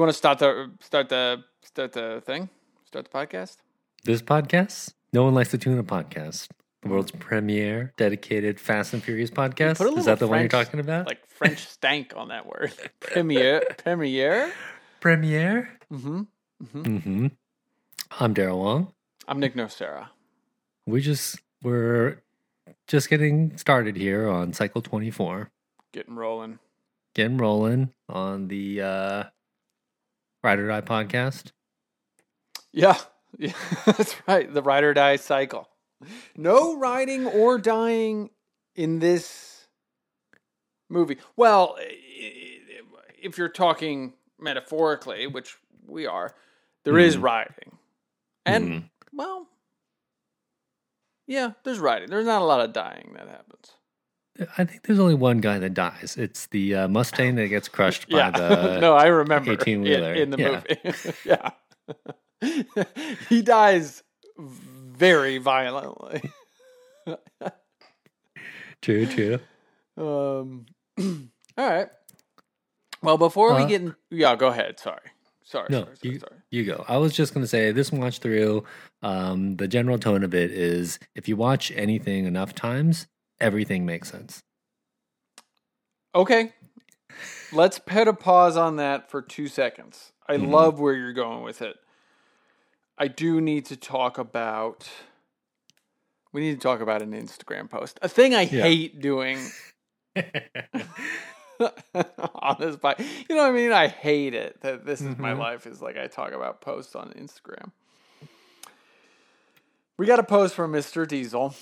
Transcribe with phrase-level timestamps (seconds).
[0.00, 2.48] You want to start the start the start the thing?
[2.86, 3.58] Start the podcast?
[4.02, 4.94] This podcast?
[5.12, 6.48] No one likes to tune a podcast.
[6.80, 9.98] The world's premiere dedicated Fast and Furious podcast.
[9.98, 11.06] Is that the one you're talking about?
[11.06, 12.72] Like French stank on that word.
[13.00, 13.62] Premiere.
[13.76, 14.54] Premiere.
[15.00, 15.68] premiere?
[15.92, 16.22] Mm-hmm.
[16.64, 17.26] Mm-hmm.
[18.18, 18.94] I'm Daryl Wong.
[19.28, 20.08] I'm Nick Nocera.
[20.86, 22.22] We just we're
[22.86, 25.50] just getting started here on cycle 24.
[25.92, 26.58] Getting rolling.
[27.12, 29.24] Getting rolling on the uh
[30.42, 31.52] Ride or Die podcast.
[32.72, 32.96] Yeah.
[33.38, 33.52] Yeah.
[33.86, 34.52] That's right.
[34.52, 35.68] The ride or die cycle.
[36.36, 38.30] No riding or dying
[38.74, 39.68] in this
[40.88, 41.16] movie.
[41.36, 46.34] Well, if you're talking metaphorically, which we are,
[46.82, 47.22] there is Mhm.
[47.22, 47.78] riding.
[48.44, 48.90] And Mhm.
[49.12, 49.46] well,
[51.28, 52.10] yeah, there's riding.
[52.10, 53.70] There's not a lot of dying that happens.
[54.56, 56.16] I think there's only one guy that dies.
[56.18, 59.84] It's the uh, Mustang that gets crushed by Yeah, the no, I remember 18 in,
[59.84, 60.14] wheeler.
[60.14, 60.62] in the Yeah.
[60.62, 61.54] movie.
[62.74, 62.84] yeah,
[63.28, 64.02] he dies
[64.38, 66.22] very violently.
[68.82, 69.38] True, true.
[69.98, 70.66] Um,
[71.58, 71.88] all right.
[73.02, 74.78] Well, before we Uh, get in, yeah, go ahead.
[74.78, 75.00] Sorry,
[75.42, 76.36] sorry, No, sorry, sorry, you, sorry.
[76.50, 76.84] you go.
[76.88, 78.64] I was just going to say this watch through,
[79.02, 83.06] um, the general tone of it is if you watch anything enough times,
[83.40, 84.40] everything makes sense.
[86.14, 86.52] Okay,
[87.52, 90.12] let's put a pause on that for two seconds.
[90.28, 90.52] I Mhm.
[90.52, 91.76] love where you're going with it.
[92.98, 94.90] I do need to talk about.
[96.32, 97.98] We need to talk about an Instagram post.
[98.02, 98.62] A thing I Yeah.
[98.62, 99.52] hate doing
[102.34, 102.98] on this bike.
[103.28, 103.72] You know what I mean?
[103.72, 105.38] I hate it that this is my Mhm.
[105.38, 107.72] life is like I talk about posts on Instagram.
[109.96, 111.06] We got a post from Mr.
[111.06, 111.54] Diesel.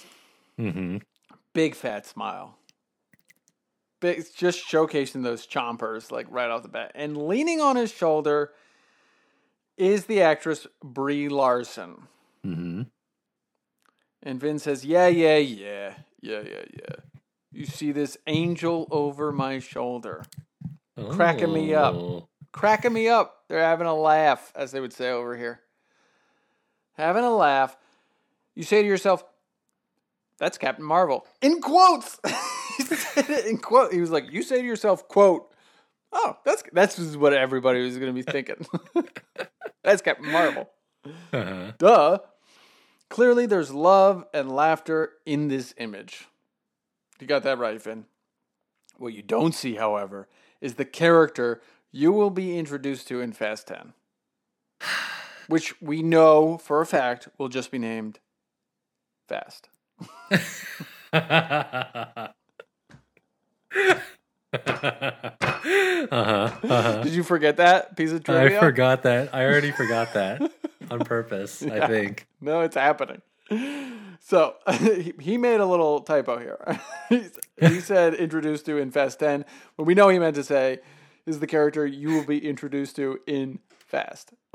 [0.56, 0.98] hmm
[1.58, 2.56] Big fat smile.
[3.98, 6.92] Big, just showcasing those chompers like right off the bat.
[6.94, 8.52] And leaning on his shoulder
[9.76, 12.02] is the actress Brie Larson.
[12.44, 12.82] hmm
[14.22, 16.94] And Vin says, Yeah, yeah, yeah, yeah, yeah, yeah.
[17.50, 20.22] You see this angel over my shoulder.
[21.10, 21.94] Cracking me up.
[21.96, 22.28] Oh.
[22.52, 23.42] cracking me up.
[23.48, 25.58] They're having a laugh, as they would say over here.
[26.92, 27.76] Having a laugh.
[28.54, 29.24] You say to yourself,
[30.38, 31.26] that's Captain Marvel.
[31.42, 32.18] In quotes.
[32.76, 33.92] he said it in quote.
[33.92, 35.52] He was like, you say to yourself, quote,
[36.12, 38.66] oh, that's that's just what everybody was gonna be thinking.
[39.84, 40.70] that's Captain Marvel.
[41.32, 41.72] Uh-huh.
[41.78, 42.18] Duh.
[43.10, 46.28] Clearly there's love and laughter in this image.
[47.20, 48.04] You got that right, Vin.
[48.98, 50.28] What you don't see, however,
[50.60, 53.94] is the character you will be introduced to in Fast 10.
[55.46, 58.18] Which we know for a fact will just be named
[59.26, 59.68] Fast.
[66.10, 66.10] Uh-huh.
[66.10, 67.02] Uh-huh.
[67.02, 68.58] Did you forget that piece of trivia?
[68.58, 69.34] I forgot that.
[69.34, 70.50] I already forgot that
[70.90, 72.26] on purpose, I think.
[72.40, 73.20] No, it's happening.
[74.20, 76.80] So he- he made a little typo here.
[77.60, 79.44] He said introduced to in Fast 10,
[79.74, 80.78] when we know he meant to say
[81.26, 84.32] is the character you will be introduced to in Fast.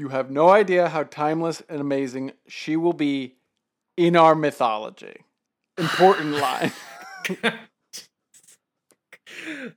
[0.00, 3.36] you have no idea how timeless and amazing she will be
[3.98, 5.14] in our mythology.
[5.76, 6.72] Important line.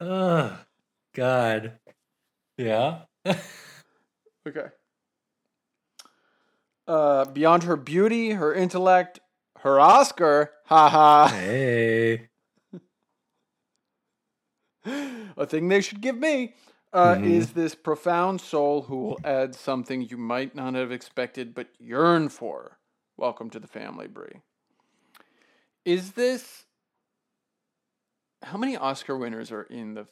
[0.01, 0.57] oh,
[1.13, 1.73] God.
[2.57, 3.01] Yeah.
[4.45, 4.65] Okay.
[6.85, 9.21] Uh, beyond her beauty, her intellect,
[9.59, 12.27] her Oscar, haha, hey.
[14.85, 16.55] a thing they should give me,
[16.93, 17.25] uh, Mhm.
[17.25, 22.29] is this profound soul who will add something you might not have expected but yearn
[22.29, 22.77] for.
[23.17, 24.41] Welcome to the family, Brie.
[25.85, 26.65] Is this.
[28.43, 30.07] How many Oscar winners are in the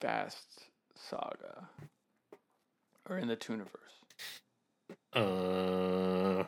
[0.00, 1.68] Fast saga?
[3.08, 4.02] Or in the Tooniverse?
[5.12, 6.44] Uh,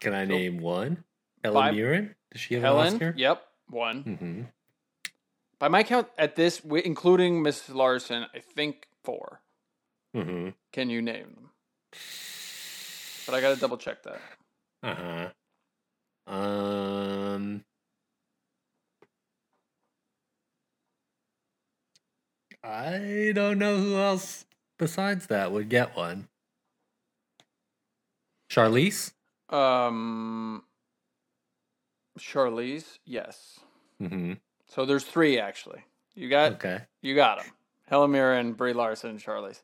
[0.00, 1.04] can I So- name one?
[1.44, 2.16] Helen Five- Mirren?
[2.32, 2.86] Does she have Helen?
[2.88, 3.14] an Oscar?
[3.16, 4.04] Yep, one.
[4.04, 4.42] Mm-hmm.
[5.60, 9.42] By my count, at this, including Miss Larson, I think four.
[10.16, 10.48] Mm-hmm.
[10.72, 11.50] Can you name them?
[13.26, 14.20] But I gotta double check that.
[14.82, 16.34] Uh-huh.
[16.34, 17.64] Um
[22.64, 24.46] I don't know who else
[24.78, 26.28] besides that would get one.
[28.50, 29.12] Charlize?
[29.48, 30.62] Um,
[32.18, 33.60] Charlize, yes.
[34.02, 34.34] Mm-hmm.
[34.70, 35.82] So there's three actually.
[36.14, 36.80] You got Okay.
[37.02, 37.52] you got them.
[37.86, 39.62] Helen Mirren, Brie Larson, and Charlize.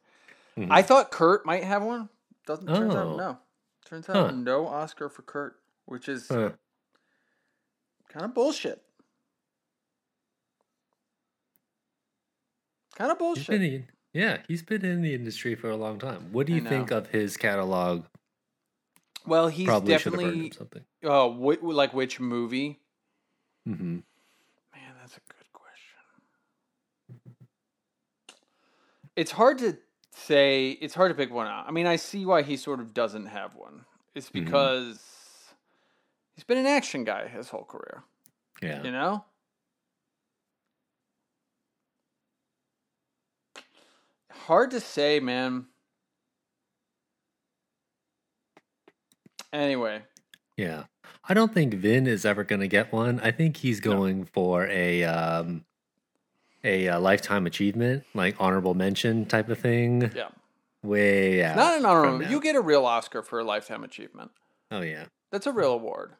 [0.57, 0.69] Mhm.
[0.71, 2.09] I thought Kurt might have one.
[2.45, 3.17] Doesn't turns out Oh.
[3.17, 3.39] no.
[3.85, 4.31] Turns out Huh.
[4.33, 6.51] no Oscar for Kurt, which is Huh.
[8.09, 8.83] kind of bullshit.
[12.97, 13.47] Kind of bullshit.
[13.49, 16.33] been in, yeah, he's been in the industry for a long time.
[16.33, 18.07] What do you think of his catalog?
[19.27, 20.85] well, he's Probably should have earned definitely him something.
[21.05, 22.81] uh, whi- like which movie?
[23.65, 23.99] hmm
[24.73, 25.99] Man, that's a good question.
[29.17, 29.79] It's hard to
[30.13, 30.71] say.
[30.71, 31.67] It's hard to pick one out.
[31.67, 33.85] I mean, I see why he sort of doesn't have one.
[34.15, 34.45] It's Mhm.
[34.45, 35.01] because
[36.35, 38.05] he's been an action guy his whole career.
[38.63, 38.83] Yeah.
[38.83, 39.25] You know?
[44.31, 45.67] Hard to say, man.
[49.53, 50.03] Anyway,
[50.57, 50.85] Yeah.
[51.29, 53.19] I don't think Vin is ever going to get one.
[53.21, 55.65] I think he's going for a um
[56.67, 60.13] a uh, lifetime achievement, like honorable mention type of thing.
[60.15, 60.29] yeah.
[60.83, 61.57] Way out.
[61.57, 62.27] Not an from honorable.
[62.27, 64.31] You get a real Oscar for a lifetime achievement.
[64.71, 65.07] Oh yeah.
[65.33, 66.13] That's a real award.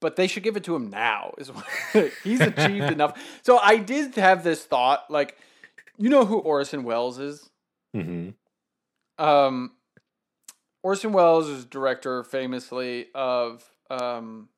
[0.00, 1.34] But they should give it to him now.
[1.38, 1.50] Is
[2.24, 3.18] he's achieved enough.
[3.42, 5.36] So I did have this thought, like,
[5.98, 7.50] you know who Orson Welles is?
[7.94, 8.30] hmm
[9.18, 9.72] Um,
[10.82, 14.48] Orson Welles is director, famously of um,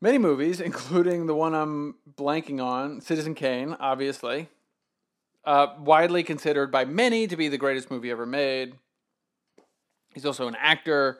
[0.00, 4.48] many movies, including the one I'm blanking on, Citizen Kane, obviously.
[5.44, 8.74] Uh, widely considered by many to be the greatest movie ever made.
[10.12, 11.18] He's also an actor.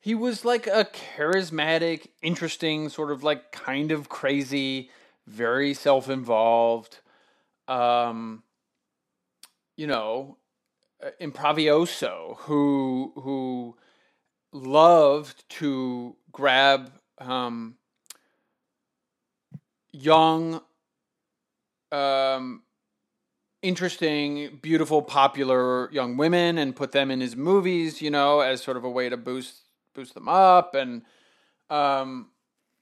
[0.00, 0.86] He was like a
[1.16, 4.90] charismatic, interesting, sort of like kind of crazy,
[5.26, 7.00] very self involved.
[7.68, 8.42] Um,
[9.76, 10.38] you know,
[11.04, 13.76] uh, improvioso who who
[14.52, 17.76] loved to grab um,
[19.92, 20.60] young,
[21.90, 22.62] um,
[23.62, 28.02] interesting, beautiful, popular young women and put them in his movies.
[28.02, 29.60] You know, as sort of a way to boost
[29.94, 31.02] boost them up and.
[31.70, 32.28] Um,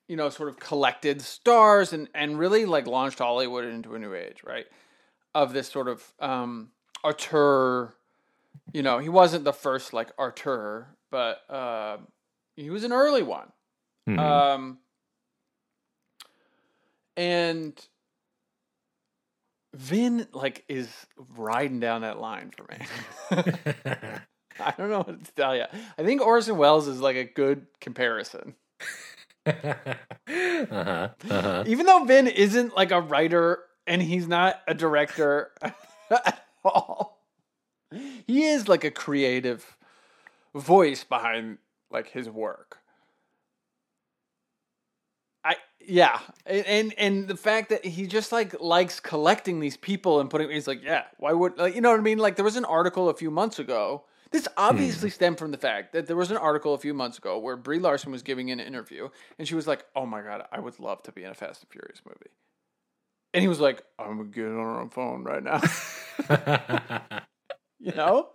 [0.09, 4.13] you know, sort of collected stars and, and really like launched Hollywood into a new
[4.13, 4.67] age, right?
[5.37, 6.73] Of this sort of um,
[7.05, 7.95] auteur,
[8.73, 11.99] you know, he wasn't the first like auteur, but uh,
[12.56, 13.53] he was an early one.
[14.09, 14.19] Mhm.
[14.19, 14.79] Um,
[17.17, 17.79] and
[19.75, 20.89] Vin like is
[21.37, 22.87] riding down that line for me.
[24.61, 25.65] I don't know what to tell you.
[25.97, 28.55] I think Orson Welles is like a good comparison.
[29.47, 31.09] uh-huh.
[31.31, 31.65] Uh-huh.
[31.67, 35.53] Even though Vin isn't like a writer and he's not a director
[36.11, 37.25] at all,
[38.27, 39.77] he is like a creative
[40.55, 41.59] voice behind
[41.91, 42.79] like his work.
[45.45, 45.56] I
[45.87, 50.29] yeah, and and, and the fact that he just like likes collecting these people and
[50.29, 52.19] putting he's like yeah, why would like you know what I mean?
[52.19, 54.05] Like there was an article a few months ago.
[54.31, 57.38] This obviously stemmed from the fact that there was an article a few months ago
[57.38, 60.61] where Brie Larson was giving an interview and she was like, "Oh my god, I
[60.61, 62.31] would love to be in a Fast and Furious movie,"
[63.35, 65.61] and he was like, "I'm gonna get on our phone right now,"
[67.81, 68.29] you know.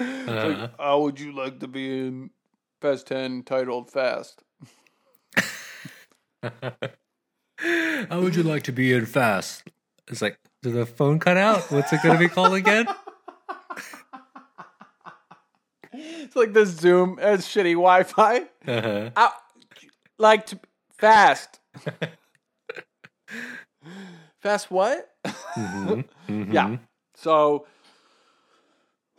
[0.00, 0.48] Uh-huh.
[0.48, 2.30] like, how would you like to be in
[2.80, 4.42] Fast Ten titled Fast?
[8.08, 9.62] How would you like to be in fast?
[10.08, 11.70] It's like, did the phone cut out?
[11.70, 12.86] What's it going to be called again?
[15.96, 18.38] It's like the Zoom has shitty Wi-Fi.
[18.66, 19.10] Uh-huh.
[19.14, 19.30] I
[20.18, 20.58] like to
[20.98, 21.60] fast.
[24.40, 25.08] fast what?
[25.56, 26.04] Mhm.
[26.28, 26.48] Mhm.
[26.52, 26.76] Yeah.
[27.14, 27.66] So,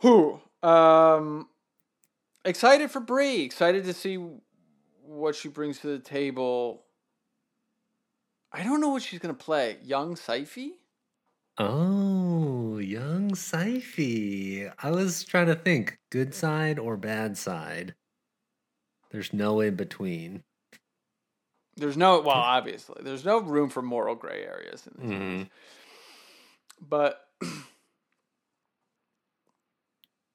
[0.00, 0.38] who?
[0.62, 1.48] Um,
[2.44, 3.40] excited for Brie.
[3.42, 4.18] Excited to see
[5.02, 6.84] what she brings to the table.
[8.56, 9.76] I don't know what she's gonna play.
[9.84, 10.68] Young Cipher?
[11.58, 14.74] Oh, young Cipher.
[14.82, 17.94] I was trying to think good side or bad side.
[19.10, 20.42] There's no in between.
[21.76, 22.40] There's no well, hmm.
[22.40, 25.24] obviously, there's no room for moral gray areas in these hmm.
[25.24, 25.46] movies.
[26.80, 27.28] But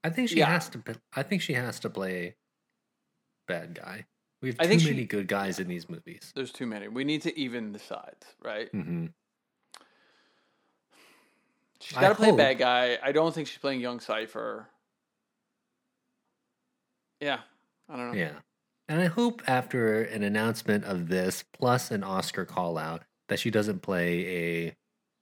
[0.04, 0.46] I think she Yeah.
[0.46, 0.84] has to.
[1.14, 2.36] I think she has to play
[3.48, 4.06] bad guy.
[4.42, 6.32] We have I too think she- many good guys in these movies.
[6.36, 6.88] there's too many.
[6.88, 8.72] We need to even the sides, right?
[8.74, 9.08] Mm-hmm.
[11.80, 13.00] She's I got to play a hope- bad guy.
[13.02, 14.68] I don't think she's playing young Cipher.
[17.20, 17.40] Yeah,
[17.90, 18.18] I don't know.
[18.18, 18.34] Yeah,
[18.90, 23.52] and I hope after an announcement of this plus an Oscar call out that she
[23.52, 24.26] doesn't play
[24.68, 24.76] a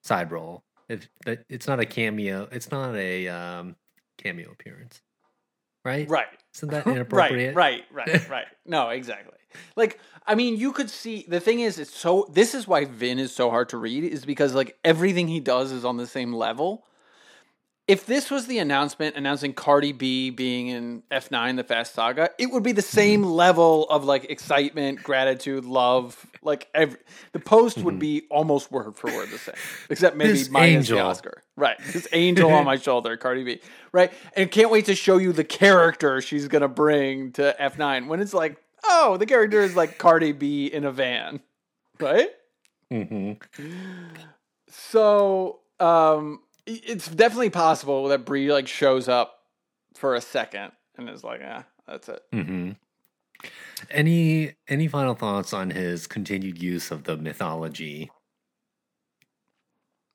[0.04, 0.64] side role.
[0.88, 3.76] If that it's not a cameo, it's not a um,
[4.18, 5.02] cameo appearance,
[5.84, 6.10] right?
[6.10, 6.28] Right.
[6.56, 7.56] Isn't that inappropriate?
[7.56, 8.48] right, right, right, right.
[8.66, 9.38] No, exactly.
[9.76, 12.28] Like, I mean, you could see the thing is, it's so.
[12.32, 15.72] This is why Vin is so hard to read, is because like everything he does
[15.72, 16.86] is on the same level,
[17.90, 22.52] if this was the announcement announcing Cardi B being in F9 the Fast Saga, it
[22.52, 26.28] would be the same level of like excitement, gratitude, love.
[26.44, 27.00] Like every,
[27.32, 29.56] the post would be almost word for word the same,
[29.90, 31.00] except maybe This minus the angel.
[31.00, 31.42] Oscar.
[31.58, 33.60] Right, this angel on my shoulder, Cardi B.
[33.92, 38.20] Right, and can't wait to show you the character she's gonna bring to F9 when
[38.22, 41.40] it's like, oh, the character is like Cardi B in a van,
[42.00, 42.30] right?
[42.92, 43.34] hmm
[44.70, 49.36] So, um, it's definitely possible that Brie like shows up
[49.96, 52.72] for a second and is like, "Ah, that's it." hmm
[53.90, 58.12] Any any final thoughts on his continued use of the mythology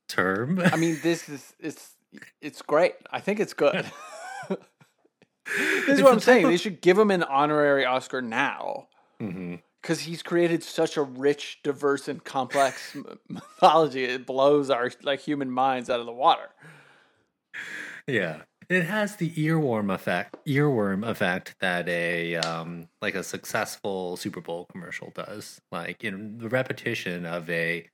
[0.08, 0.60] term?
[0.72, 1.94] I mean, this is it's
[2.40, 2.94] it's great.
[3.10, 3.86] I think it's good.
[4.48, 4.58] this
[5.88, 6.44] is the what I'm saying.
[6.44, 8.88] of- They should give him an honorary Oscar now
[9.20, 12.96] hmm because he's created such a rich, diverse, and complex
[13.28, 14.04] mythology.
[14.04, 16.48] It blows our like human minds out of the water.
[18.06, 20.36] Yeah, it has the earworm effect.
[20.46, 25.60] Earworm effect that a um like a successful Super Bowl commercial does.
[25.70, 27.86] Like in the repetition of a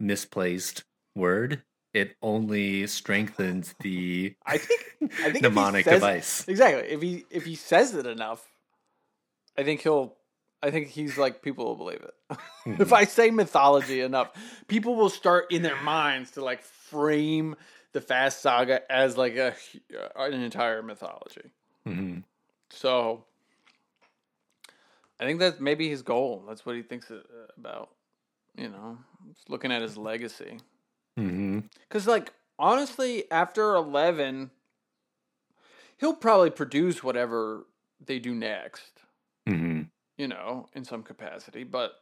[0.00, 0.82] misplaced
[1.14, 1.62] word,
[1.94, 4.80] it only strengthens the I think.
[5.22, 6.48] I think mnemonic says- device.
[6.48, 6.88] Exactly.
[6.88, 8.44] If he if he says it enough,
[9.56, 10.16] I think he'll.
[10.62, 12.38] I think he's like people will believe it.
[12.80, 14.32] if I say mythology enough,
[14.68, 17.54] people will start in their minds to like frame
[17.92, 19.54] the Fast Saga as like a
[19.94, 21.50] uh, an entire mythology.
[21.86, 22.24] Mhm.
[22.70, 23.24] So
[25.20, 26.44] I think that's maybe his goal.
[26.48, 27.20] That's what he thinks uh,
[27.56, 27.90] about.
[28.56, 28.98] You know,
[29.48, 30.58] looking at his legacy.
[31.16, 34.50] Because, like, honestly, after 11,
[35.98, 37.66] he'll probably produce whatever
[38.04, 39.02] they do next,
[39.48, 39.88] Mhm.
[40.16, 41.64] You know, in some capacity.
[41.64, 41.92] But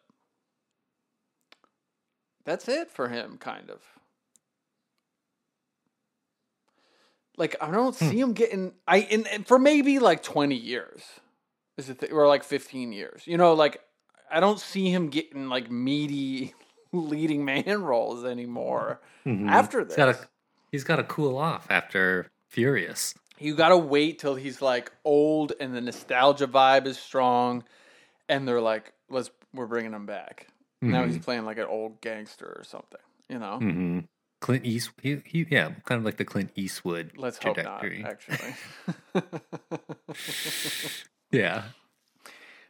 [2.44, 3.80] that's it for him, kind of.
[7.36, 8.72] Like, I don't see him getting.
[8.86, 11.02] I in, for maybe like 20 years.
[11.76, 13.26] Is it, or like 15 years.
[13.26, 13.80] You know, like,
[14.30, 16.54] I don't see him getting like meaty
[16.92, 19.48] leading man roles anymore Mhm.
[19.48, 19.96] after He's this.
[19.96, 20.28] got to
[20.70, 23.14] he's got to cool off after Furious.
[23.40, 27.64] you gotta wait till he's like old and the nostalgia vibe is strong,
[28.28, 30.48] and they're like, "Let's we're bringing him back."
[30.82, 33.00] Now he's playing like an old gangster or something.
[33.30, 34.00] You know, hmm
[34.42, 38.02] Clint East, he, he, yeah, kind of like the Clint Eastwood let's hope trajectory.
[38.02, 38.10] not.
[38.10, 38.54] Actually,
[41.32, 41.62] Yeah,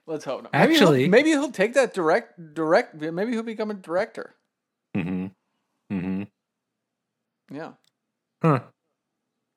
[0.06, 0.52] let's hope not.
[0.52, 2.94] Maybe he'll- Actually- maybe he'll take that direct direct.
[2.94, 4.34] Maybe he'll become a director.
[4.94, 5.26] hmm
[5.90, 6.22] hmm
[7.50, 7.72] Yeah,
[8.42, 8.60] Huh.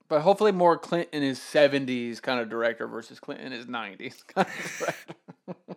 [0.07, 4.23] but hopefully more Clint in his seventies kind of director versus Clint in his nineties
[4.23, 5.13] kind of director.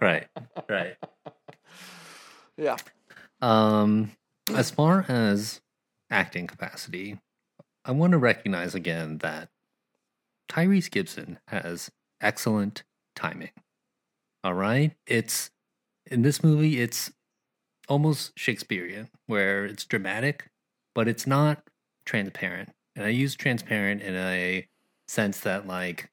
[0.00, 0.26] Right,
[0.68, 0.96] right.
[2.56, 2.76] yeah.
[3.40, 4.12] Um,
[4.54, 5.60] as far as
[6.10, 7.18] acting capacity,
[7.84, 9.48] I want to recognize again that
[10.48, 11.90] Tyrese Gibson has
[12.20, 13.50] excellent timing.
[14.44, 15.50] All right, it's
[16.06, 17.12] in this movie, it's
[17.88, 20.50] almost Shakespearean, where it's dramatic,
[20.94, 21.62] but it's not
[22.04, 22.70] transparent.
[22.96, 24.66] And I use transparent in a
[25.06, 26.10] sense that, like,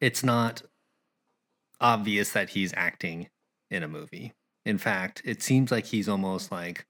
[0.00, 0.62] it's not
[1.80, 3.28] obvious that he's acting
[3.70, 4.32] in a movie.
[4.64, 6.86] In fact, it seems like he's almost like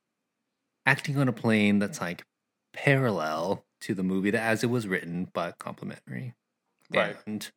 [0.84, 2.24] acting on a plane that's like
[2.72, 6.34] parallel to the movie that as it was written, but complementary.
[6.90, 7.16] Right.
[7.26, 7.50] And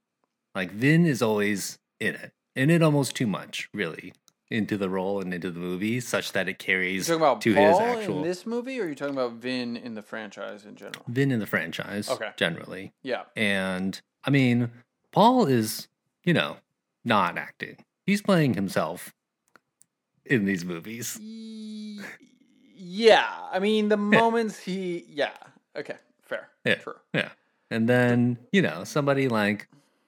[0.56, 4.14] like Vin is always in it, in it almost too much, really,
[4.50, 7.54] into the role and into the movie, such that it You carries talking about to
[7.54, 10.66] Paul his actual in this movie, or are you talking about Vin in the franchise
[10.66, 11.06] in general?
[11.08, 12.32] Vin in the franchise, Okay.
[12.36, 12.94] generally.
[13.04, 14.72] Yeah, And I mean,
[15.12, 15.88] Paul is,
[16.24, 16.58] you know,
[17.06, 17.78] not acting.
[18.06, 19.14] He's playing himself
[20.26, 21.20] in these movies.
[22.76, 25.32] Yeah, I mean the moments he, yeah,
[25.76, 26.76] okay, fair, Yeah.
[26.76, 26.96] true.
[27.14, 27.30] Yeah.
[27.72, 29.68] And then, you know, somebody like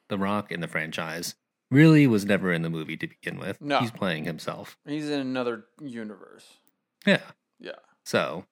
[0.10, 1.36] The Rock in the franchise
[1.70, 3.62] really was never in the movie to begin with.
[3.62, 3.80] No.
[3.80, 4.78] He's playing himself.
[4.86, 6.46] He's in another universe.
[7.06, 7.22] Yeah.
[7.60, 7.74] Yeah,
[8.06, 8.46] So,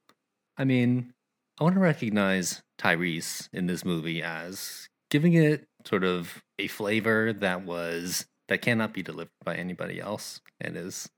[0.58, 1.14] I mean,
[1.60, 7.34] I want to recognize Tyrese in this movie as giving it sort of a flavor
[7.34, 11.10] that was that cannot be delivered by anybody else and is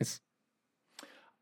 [0.00, 0.20] nice.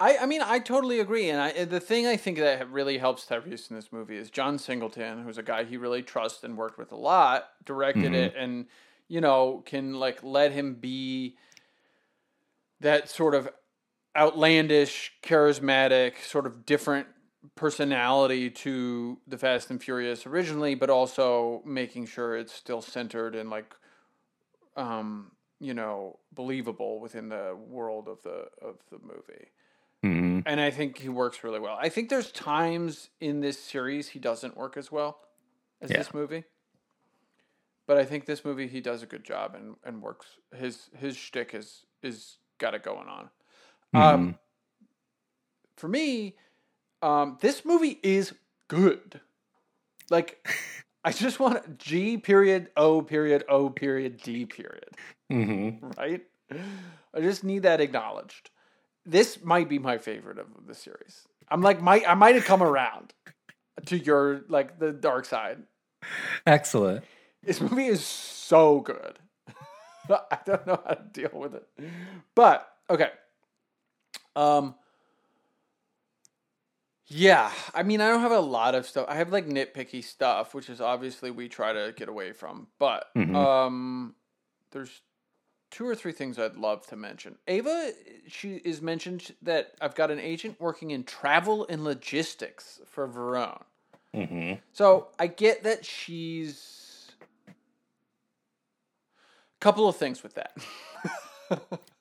[0.00, 1.30] I, I mean, I totally agree.
[1.30, 4.58] And I, the thing I think that really helps Tyrese in this movie is John
[4.58, 8.14] Singleton, who's a guy he really trusts and worked with a lot, directed Mhm.
[8.14, 8.66] it, and
[9.08, 11.37] you know can like let him be
[12.80, 13.49] that sort of
[14.16, 17.06] outlandish, charismatic, sort of different
[17.54, 23.50] personality to the Fast and Furious originally, but also making sure it's still centered and
[23.50, 23.75] like,
[24.76, 29.49] um, you know, believable within the world of the of the movie.
[30.02, 31.76] hmm and I think he works really well.
[31.80, 35.20] I think there's times in this series he doesn't work as well
[35.80, 35.99] as Yeah.
[35.99, 36.44] this movie,
[37.87, 40.38] but I think this movie he does a good job and, and works.
[40.54, 43.30] His his shtick is is got it going on.
[43.94, 44.38] Um,
[45.76, 46.37] for me,
[47.02, 48.32] um, this movie is
[48.68, 49.21] good.
[50.11, 50.47] Like,
[51.04, 54.90] I just want G period O period O period D period
[55.30, 56.23] hmm right?
[57.14, 58.50] I just need that acknowledged.
[59.04, 61.26] This might be my favorite of the series.
[61.49, 63.14] I'm like, might I might have come around
[63.87, 65.62] to your like the dark side.
[66.47, 67.04] Excellent.
[67.42, 69.18] This movie is so good.
[70.09, 71.66] I don't know how to deal with it,
[72.35, 73.11] but okay.
[74.37, 74.75] Um.
[77.09, 79.06] Yeah, I mean, I don't have a lot of stuff.
[79.09, 82.68] I have like nitpicky stuff, which is obviously we try to get away from.
[82.78, 83.35] But Mhm.
[83.37, 84.14] um,
[84.71, 85.02] there's
[85.71, 87.38] two or three things I'd love to mention.
[87.49, 87.92] Ava,
[88.28, 93.64] she is mentioned that I've got an agent working in travel and logistics for Verone.
[94.14, 97.12] hmm So I get that she's.
[99.61, 100.56] A couple of things with that.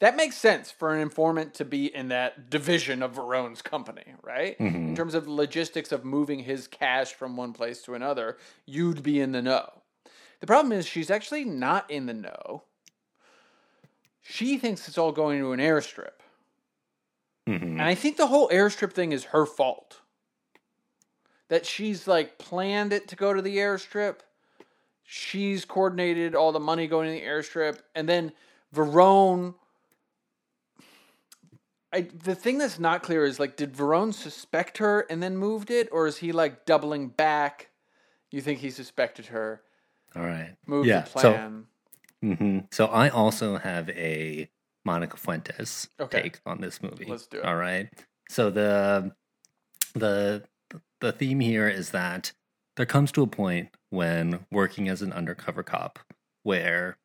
[0.00, 4.56] that makes sense for an informant to be in that division of Verone's company, right?
[4.88, 9.20] In terms of logistics of moving his cash from one place to another, you'd be
[9.20, 9.68] in the know.
[10.40, 12.62] The problem is she's actually not in the know.
[14.22, 16.20] She thinks it's all going to an airstrip.
[17.46, 20.00] hmm And I think the whole airstrip thing is her fault.
[21.48, 24.16] That she's like planned it to go to the airstrip.
[25.02, 27.80] She's coordinated all the money going to the airstrip.
[27.94, 28.32] And then
[28.74, 29.54] Verone.
[31.92, 35.70] I, the thing that's not clear is like, did Verone suspect her and then moved
[35.70, 35.88] it?
[35.90, 37.70] Or is he like doubling back?
[38.30, 39.62] You think he suspected her,
[40.14, 40.54] All right.
[40.66, 41.00] moved yeah.
[41.00, 41.66] the plan?
[42.22, 44.50] hmm So I also have a
[44.84, 46.22] Monica Fuentes Okay.
[46.22, 47.06] take on this movie.
[47.08, 47.44] Let's do it.
[47.44, 47.88] All right.
[48.28, 49.12] So the
[49.94, 50.44] the
[51.00, 52.32] the theme here is that
[52.76, 55.98] there comes to a point when working as an undercover cop
[56.42, 56.98] where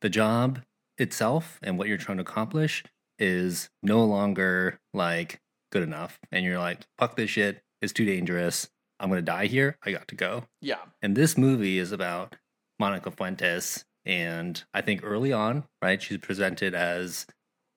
[0.00, 0.60] the job
[0.98, 2.84] itself and what you're trying to accomplish
[3.20, 6.18] is no longer like good enough.
[6.32, 7.62] And you're like fuck this shit.
[7.80, 8.68] It's too dangerous.
[8.98, 9.78] I'm gonna die here.
[9.84, 10.44] I got to go.
[10.60, 10.80] Yeah.
[11.00, 12.36] and this movie is about
[12.78, 13.84] Monica Fuentes.
[14.06, 17.26] And I think early on, right, she's presented as,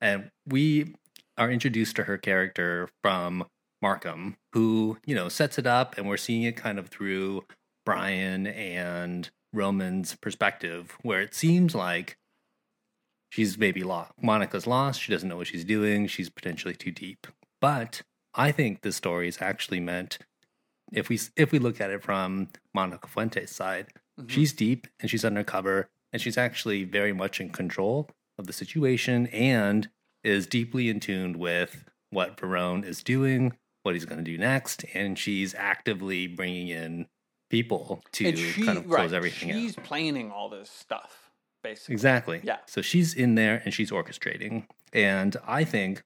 [0.00, 0.94] and we
[1.36, 3.44] are introduced to her character from
[3.82, 7.44] Markham, who, you know, sets it up, and we're seeing it kind of through
[7.84, 12.16] Brian and Roman's perspective, where it seems like
[13.34, 14.12] she's maybe lost.
[14.22, 15.00] Monica's lost.
[15.02, 16.06] She doesn't know what she's doing.
[16.06, 17.26] She's potentially too deep.
[17.60, 18.02] But
[18.34, 20.18] I think this story is actually meant
[20.92, 23.88] if we if we look at it from Monica Fuentes' side,
[24.20, 24.30] Mhm.
[24.30, 29.26] she's deep and she's undercover and she's actually very much in control of the situation
[29.28, 29.88] and
[30.22, 34.84] is deeply in tune with what Verone is doing, what he's going to do next,
[34.94, 37.06] and she's actively bringing in
[37.50, 39.56] people to she, kind of close right, everything out.
[39.58, 41.23] she's planning all this stuff,
[41.64, 41.94] basically.
[41.94, 42.40] Exactly.
[42.44, 42.58] Yeah.
[42.66, 46.04] So she's in there and she's orchestrating, and I think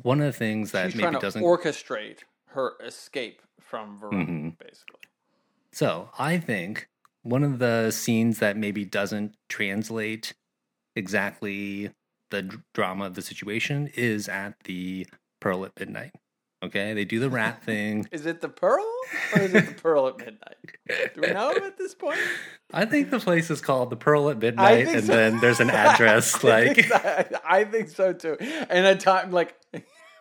[0.00, 2.20] one of the things that She's maybe doesn't orchestrate
[2.52, 4.58] her escape from Verone, Mhm.
[4.58, 5.00] basically.
[5.72, 6.88] So I think
[7.22, 10.32] one of the scenes that maybe doesn't translate
[10.96, 11.90] exactly
[12.30, 15.06] the d- drama of the situation is at the
[15.40, 16.14] Pearl at midnight.
[16.62, 18.06] Okay, they do the rat thing.
[18.12, 18.84] Is it the Pearl
[19.34, 20.56] or is it the Pearl at midnight?
[21.14, 22.18] Do we know at this point?
[22.72, 25.12] I think the place is called the Pearl at midnight, and so.
[25.16, 28.36] then there's an address I like think so- I think so too.
[28.40, 29.54] And a time like.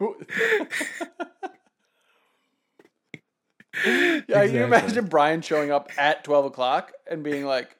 [3.86, 7.78] Yeah, you imagine Brian showing up at twelve o'clock and being like,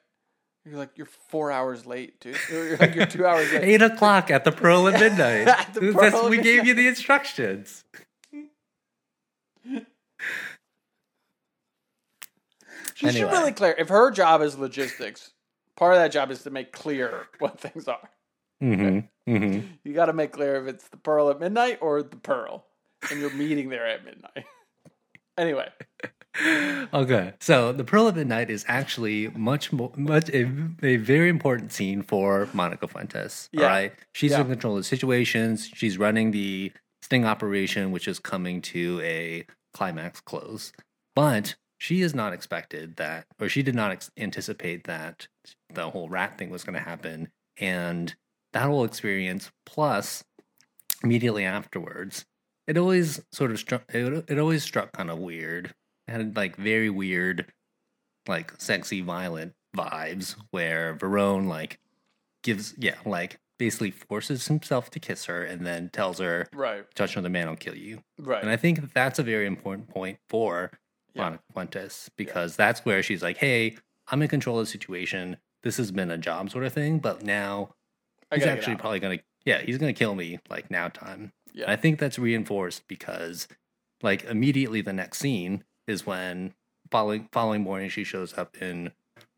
[0.64, 2.36] "You're like you're four hours late, dude.
[2.50, 5.48] You're like you're two hours late." eight o'clock at the Pearl at midnight.
[5.48, 6.66] At the Pearl we gave midnight.
[6.66, 7.84] you the instructions.
[12.94, 13.74] She should really clear.
[13.78, 15.32] If her job is logistics,
[15.76, 18.10] part of that job is to make clear what things are.
[18.62, 19.32] Mm-hmm.
[19.32, 19.66] Mm-hmm.
[19.84, 22.66] You got to make clear if it's the Pearl at midnight or the Pearl,
[23.10, 24.44] and you're meeting there at midnight.
[25.38, 25.68] anyway,
[26.94, 30.48] Okay, so the Pearl at Midnight is actually much more, much a,
[30.82, 33.48] a very important scene for Monica Fuentes.
[33.52, 33.62] Yeah.
[33.62, 34.42] All right, she's Yeah.
[34.42, 35.68] in control of situations.
[35.74, 36.72] She's running the
[37.10, 39.44] sting operation, which is coming to a
[39.74, 40.72] climax close.
[41.16, 45.26] But she is not expected that, or she did not ex- anticipate that
[45.74, 48.14] the whole rat thing was going to happen, and
[48.52, 50.24] that whole experience plus
[51.02, 52.26] immediately afterwards
[52.66, 55.72] it always sort of struck it, it always struck kind of weird
[56.06, 57.46] it had like very weird
[58.28, 61.78] like sexy violent vibes where Verone like
[62.42, 66.84] gives yeah like basically forces himself to kiss her and then tells her, Right.
[66.94, 68.02] touch another man, I'll kill you.
[68.18, 68.40] Right.
[68.42, 70.70] And I think that's a very important point for
[71.14, 71.22] Yeah.
[71.24, 73.76] Monica Fuentes because that's where she's like, hey,
[74.08, 75.36] I'm in control of the situation.
[75.62, 77.74] This has been a job sort of thing, but now
[78.32, 81.32] I he's actually probably going to, yeah, he's going to kill me like now time.
[81.52, 81.64] Yeah.
[81.64, 83.46] And I think that's reinforced because
[84.02, 86.54] like immediately the next scene is when
[86.90, 88.92] following following morning she shows up in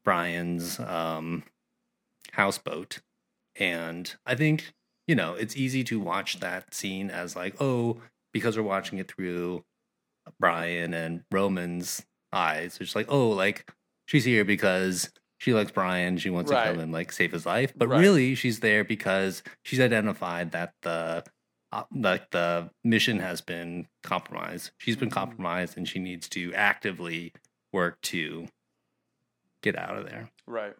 [0.05, 1.43] Brian's um
[2.33, 3.01] houseboat.
[3.57, 4.73] And I think,
[5.07, 8.01] you know, it's easy to watch that scene as like, oh,
[8.33, 9.65] because we're watching it through
[10.39, 12.79] Brian and Roman's eyes.
[12.81, 13.71] It's like, oh, like
[14.07, 17.73] she's here because she likes Brian, she wants to come him, like save his life.
[17.77, 18.01] But Right.
[18.01, 21.25] really she's there because she's identified that the
[21.73, 24.71] uh, like the mission has been compromised.
[24.79, 25.13] She's been Mhm.
[25.15, 27.33] compromised and she needs to actively
[27.73, 28.47] work to
[29.63, 30.31] get out of there.
[30.47, 30.75] Right.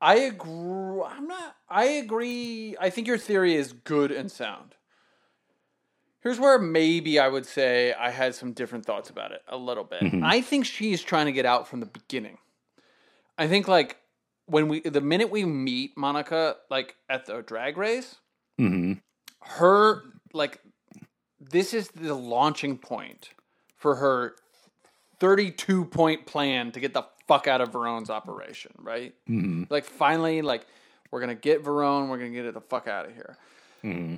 [0.00, 1.02] I agree.
[1.04, 1.56] I'm not.
[1.68, 2.76] I agree.
[2.80, 4.74] I think your theory is good and sound.
[6.20, 9.84] Here's where maybe I would say I had some different thoughts about it a little
[9.84, 10.02] bit.
[10.02, 10.24] Mhm.
[10.24, 12.38] I think she's trying to get out from the beginning.
[13.36, 13.98] I think like
[14.46, 18.16] when we the minute we meet Monica like at the drag race,
[18.58, 18.94] mm-hmm.
[19.42, 20.60] her like
[21.40, 23.30] this is the launching point
[23.76, 24.34] for her
[25.20, 29.14] 32 point plan to get the fuck out of Verone's operation, right?
[29.26, 30.66] hmm Like finally like
[31.10, 33.36] we're to get Verone, we're to get it the fuck out of here.
[33.82, 34.16] hmm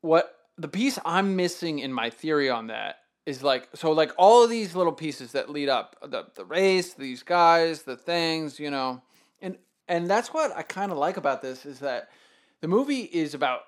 [0.00, 4.44] What the piece I'm missing in my theory on that is like so like all
[4.44, 8.70] of these little pieces that lead up the the race, these guys, the things, you
[8.70, 9.02] know.
[9.40, 12.08] And and that's what I kind of like about this is that
[12.60, 13.60] the movie is about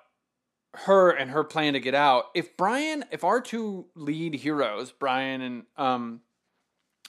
[0.73, 2.25] her and her plan to get out.
[2.35, 6.21] If Brian, if our two lead heroes, Brian and um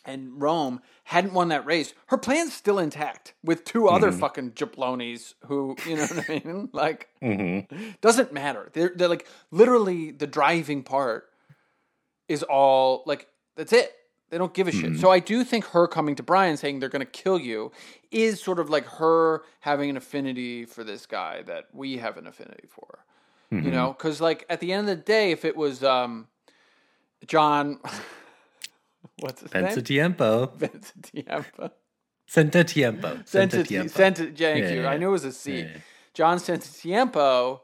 [0.08, 4.18] and Rome hadn't won that race, her plan's still intact with two other Mhm.
[4.18, 6.68] fucking jablonis who, you know what I mean?
[6.84, 7.60] Like hmm
[8.00, 8.70] doesn't matter.
[8.72, 11.30] They're they're like literally the driving part
[12.28, 13.94] is all like that's it.
[14.30, 14.92] They don't give a shit.
[14.92, 15.00] Mhm.
[15.00, 17.72] So I do think her coming to Brian saying they're going to kill you
[18.10, 22.26] is sort of like her having an affinity for this guy that we have an
[22.26, 23.04] affinity for.
[23.52, 23.64] Mm-hmm.
[23.66, 26.28] You know, cuz like at the end of the day if it was um
[27.26, 27.80] John
[29.20, 29.64] what's his name?
[29.64, 30.56] Pensatiempo.
[30.58, 31.70] Vincentiempo.
[32.26, 33.22] Senta tiempo.
[33.24, 33.88] Senta Senti- tiempo.
[33.88, 34.80] Senti- thank Yeah, you.
[34.82, 35.60] yeah, I knew it was a C.
[35.60, 35.68] yeah.
[36.14, 37.60] John Sentiempo,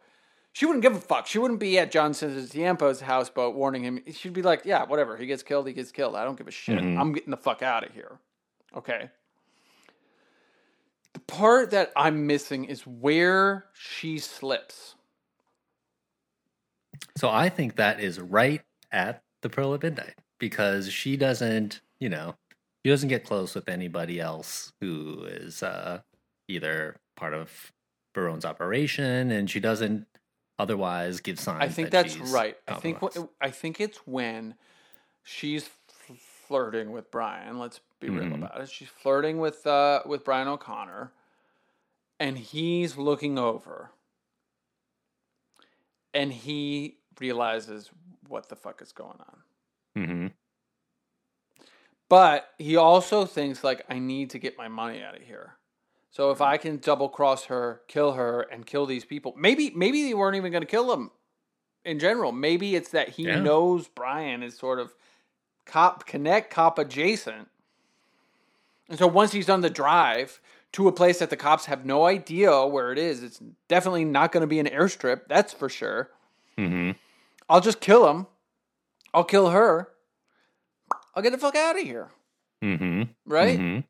[0.52, 1.26] she wouldn't give a fuck.
[1.26, 4.00] She wouldn't be at John Sentiempo's houseboat warning him.
[4.12, 5.16] She'd be like, yeah, whatever.
[5.16, 6.14] He gets killed, he gets killed.
[6.14, 6.78] I don't give a shit.
[6.78, 6.98] Mhm.
[6.98, 8.18] I'm getting the fuck out of here.
[8.76, 9.10] Okay.
[11.12, 14.94] The part that I'm missing is where she slips.
[17.16, 22.10] So I think that is right at the Pearl of Midnight because she doesn't, you
[22.10, 22.34] know,
[22.84, 26.00] she doesn't get close with anybody else who is uh,
[26.48, 27.72] either part of
[28.14, 30.06] Verone's operation, and she doesn't
[30.58, 31.62] otherwise give signs.
[31.62, 32.58] I think that that's right.
[32.68, 33.30] I think compromised.
[33.40, 34.54] I think it's when
[35.22, 35.70] she's
[36.46, 37.58] flirting with Brian.
[37.58, 38.34] Let's be real Mhm.
[38.44, 38.68] about it.
[38.68, 41.10] She's flirting with uh, with Brian O'Connor,
[42.20, 43.92] and he's looking over,
[46.12, 47.90] and he realizes
[48.28, 49.42] what the fuck is going on.
[49.96, 50.23] Mhm.
[52.08, 55.54] But he also thinks like I need to get my money out of here.
[56.10, 60.04] So if I can double cross her, kill her, and kill these people, maybe maybe
[60.06, 61.10] they weren't even going to kill them
[61.84, 63.40] In general, maybe it's that he Yeah.
[63.40, 64.94] knows Brian is sort of
[65.66, 67.48] cop connect cop adjacent,
[68.88, 70.40] and so once he's done the drive
[70.72, 74.32] to a place that the cops have no idea where it is, it's definitely not
[74.32, 75.22] going to be an airstrip.
[75.28, 76.10] That's for sure.
[76.58, 76.92] Mm-hmm.
[77.48, 78.26] I'll just kill him.
[79.12, 79.88] I'll kill her.
[81.14, 82.10] I'll get the fuck out of here.
[82.62, 83.08] Mhm.
[83.26, 83.58] Right?
[83.58, 83.84] Mhm.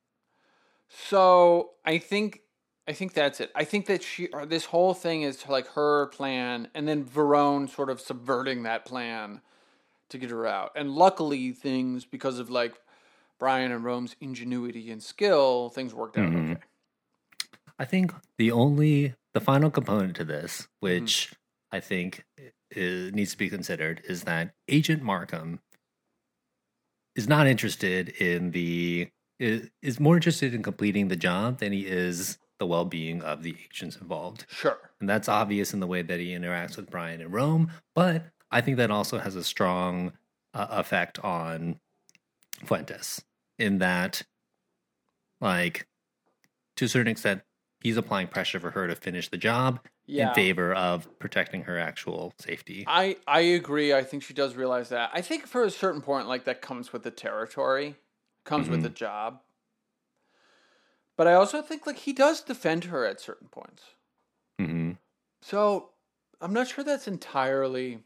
[0.89, 2.41] So I think
[2.87, 3.51] I think that's it.
[3.55, 7.67] I think that she or this whole thing is like her plan, and then Verone
[7.69, 9.41] sort of subverting that plan
[10.11, 10.73] to get her out.
[10.77, 12.75] And luckily, things because of like
[13.39, 16.53] Brian and Rome's ingenuity and skill, things worked out Mhm.
[16.53, 16.63] okay.
[17.79, 21.33] I think the only the final component to this, which
[21.73, 22.25] I think
[22.71, 25.61] is, needs to be considered, is that Agent Markham
[27.17, 31.87] is not interested in the is, is more interested in completing the job than he
[31.87, 34.47] is the well-being of the agents involved.
[34.49, 34.79] Sure.
[35.01, 38.61] And that's obvious in the way that he interacts with Brian and Rome, but I
[38.61, 40.13] think that also has a strong
[40.55, 41.81] uh, effect on
[42.65, 43.25] Fuentes
[43.59, 44.23] in that
[45.41, 45.87] like
[46.77, 47.43] to a certain extent
[47.81, 50.29] he's applying pressure for her to finish the job Yeah.
[50.29, 52.87] in favor of protecting her actual safety.
[52.87, 53.93] I I agree.
[53.95, 55.11] I think she does realize that.
[55.13, 57.97] I think for a certain point, like that comes with the territory,
[58.45, 58.83] comes with Mhm.
[58.83, 59.43] the job.
[61.17, 63.97] But I also think like he does defend her at certain points.
[65.43, 65.93] So
[66.41, 68.05] I'm not sure that's entirely.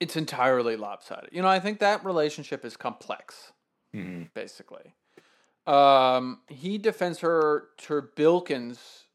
[0.00, 1.30] It's entirely lopsided.
[1.32, 3.52] You know, I think that relationship is complex.
[3.92, 4.94] hmm basically.
[5.66, 9.07] Um, he defends her to Bilkins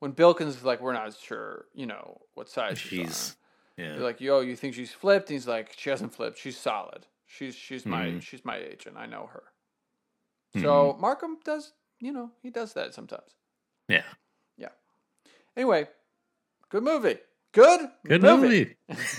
[0.00, 3.36] when Bilkins is like, "We're not sure, you know, what side she's, She's
[3.78, 3.94] on." yeah.
[3.94, 6.38] You're like, "Yo, you think she's flipped?" And he's like, "She hasn't flipped.
[6.38, 7.06] She's solid.
[7.26, 8.22] She's she's my Mhm.
[8.22, 8.96] she's my agent.
[8.98, 9.44] I know her."
[10.56, 10.64] Mm-hmm.
[10.66, 13.30] So Markham does, you know, he does that sometimes.
[13.88, 14.02] yeah.
[14.56, 14.68] Yeah.
[15.56, 15.86] Anyway,
[16.68, 17.18] good movie.
[17.52, 18.76] Good, Good movie.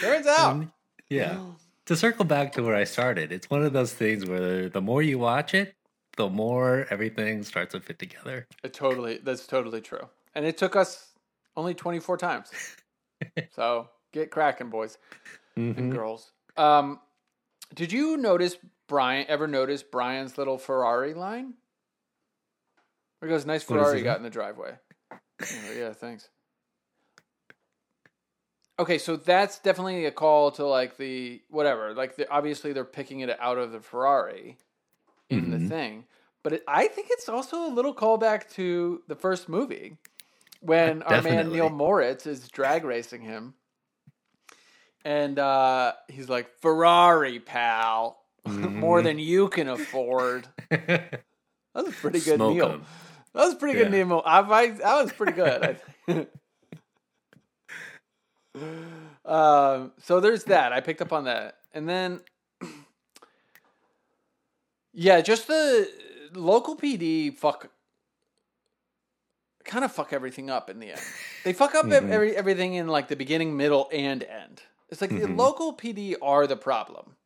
[0.00, 0.72] Turns out, Um,
[1.08, 1.38] yeah.
[1.86, 5.02] To circle back to where I started, it's one of those things where the more
[5.02, 5.74] you watch it,
[6.16, 8.46] the more everything starts to fit together.
[8.62, 10.08] It totally that's totally true.
[10.34, 11.08] And it took us
[11.56, 12.50] only 24 times.
[13.54, 14.98] so, get cracking boys
[15.56, 15.90] and Mhm.
[15.90, 16.32] girls.
[16.56, 17.00] Um
[17.74, 21.54] did you notice Brian ever notice Brian's little Ferrari line?
[23.18, 24.76] Where he goes, nice Ferrari got in the driveway.
[25.10, 26.28] Oh, yeah, thanks.
[28.78, 31.94] Okay, so that's definitely a call to like the whatever.
[31.94, 34.58] Like the, obviously they're picking it out of the Ferrari
[35.32, 35.68] in the Mhm.
[35.68, 36.04] thing,
[36.42, 39.96] but it, I think it's also a little callback to the first movie
[40.60, 43.54] when our man Neil Moritz is drag racing him,
[45.04, 49.04] and uh, he's like Ferrari, pal, more Mhm.
[49.04, 50.48] than you can afford.
[51.74, 52.68] That was a pretty good Smoke meal.
[52.70, 52.84] 'em.
[53.32, 53.98] That was pretty good Yeah.
[53.98, 54.18] Nemo.
[54.18, 55.78] I, I that was pretty good.
[59.24, 60.72] Um, so there's that.
[60.74, 62.20] I picked up on that, and then
[64.92, 65.88] yeah, just the
[66.34, 67.68] local PD fuck
[69.64, 71.00] kind of fuck everything up in the end.
[71.44, 72.08] They fuck up Mhm.
[72.08, 74.62] every everything in like the beginning, middle, and end.
[74.90, 75.36] It's like the Mhm.
[75.36, 77.16] local PD are the problem.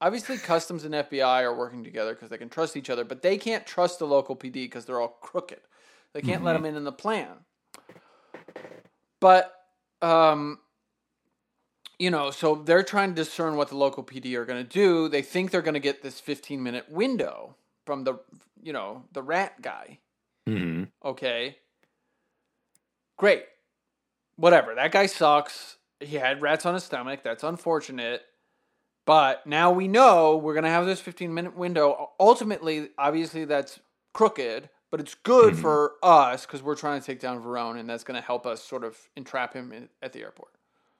[0.00, 3.38] Obviously, customs and FBI are working together because they can trust each other, but they
[3.38, 5.60] can't trust the local PD because they're all crooked.
[6.12, 6.56] They can't let Mhm.
[6.56, 7.44] them in in the plan.
[9.20, 9.64] But,
[10.02, 10.60] um,
[11.98, 15.08] you know, so they're trying to discern what the local PD are going to do.
[15.08, 18.18] They think they're going to get this 15 minute window from the,
[18.62, 19.98] you know, the rat guy.
[20.48, 20.88] Mhm.
[21.04, 21.58] Okay.
[23.16, 23.44] Great.
[24.36, 24.74] Whatever.
[24.74, 25.76] That guy sucks.
[26.00, 27.20] He had rats on his stomach.
[27.22, 28.22] That's unfortunate.
[29.04, 32.10] But now we know we're going to have this 15 minute window.
[32.18, 33.80] Ultimately, obviously, that's
[34.12, 35.60] crooked, but it's good Mhm.
[35.60, 38.62] for us because we're trying to take down Verone, and that's going to help us
[38.62, 40.52] sort of entrap him in, at the airport.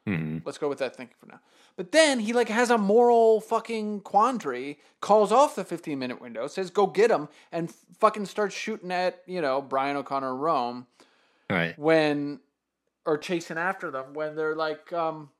[0.07, 0.43] Mhm.
[0.45, 1.41] Let's go with that thinking for now.
[1.77, 6.47] But then he like has a moral fucking quandary, calls off the 15 minute window,
[6.49, 10.87] says go get him, and fucking starts shooting at, you know, Brian O'Connor Rome
[11.49, 11.79] right?
[11.79, 12.41] when
[13.07, 15.31] or chasing after them when they're like um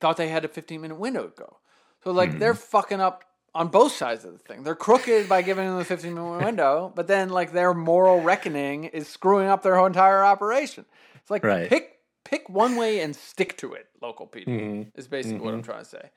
[0.00, 1.58] thought they had a 15 minute window to go.
[2.04, 4.62] So like they're fucking up on both sides of the thing.
[4.62, 8.84] They're crooked by giving them the 15 minute window, but then like their moral reckoning
[8.84, 10.84] is screwing up their whole entire operation.
[11.16, 11.68] It's like Right.
[11.68, 14.52] pick pick one way and stick to it, local people.
[14.52, 14.90] Mhm.
[14.94, 16.10] Is basically what I'm trying to say.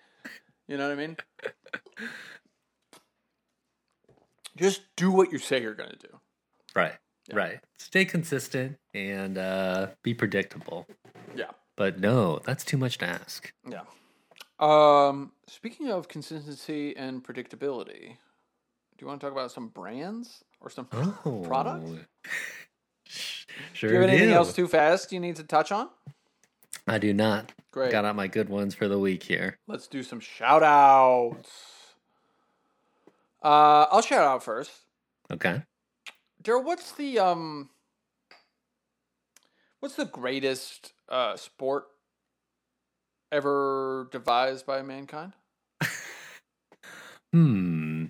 [0.68, 1.18] You know what I mean?
[4.58, 6.20] Just do what you say you're going to do.
[6.76, 6.96] Right.
[7.34, 7.60] Right.
[7.78, 10.88] Stay consistent and uh, be predictable.
[11.36, 11.52] Yeah.
[11.76, 13.52] But no, that's too much to ask.
[13.68, 13.82] Yeah.
[14.60, 18.10] Um, speaking of consistency and predictability,
[18.98, 21.44] do you want to talk about some brands or some Oh.
[21.46, 21.92] products?
[23.08, 24.36] Sure Do you have anything do.
[24.36, 25.90] else too fast you need to touch on?
[26.88, 27.52] I do not.
[27.72, 27.92] Great.
[27.92, 29.58] Got out my good ones for the week here.
[29.68, 31.50] Let's do some shout outs.
[33.44, 34.72] Uh, I'll shout out first.
[35.32, 35.62] Okay.
[36.44, 37.70] Daryl, what's the um
[39.80, 41.86] what's the greatest uh sport
[43.32, 45.34] ever devised by mankind?
[47.34, 48.06] Hmm.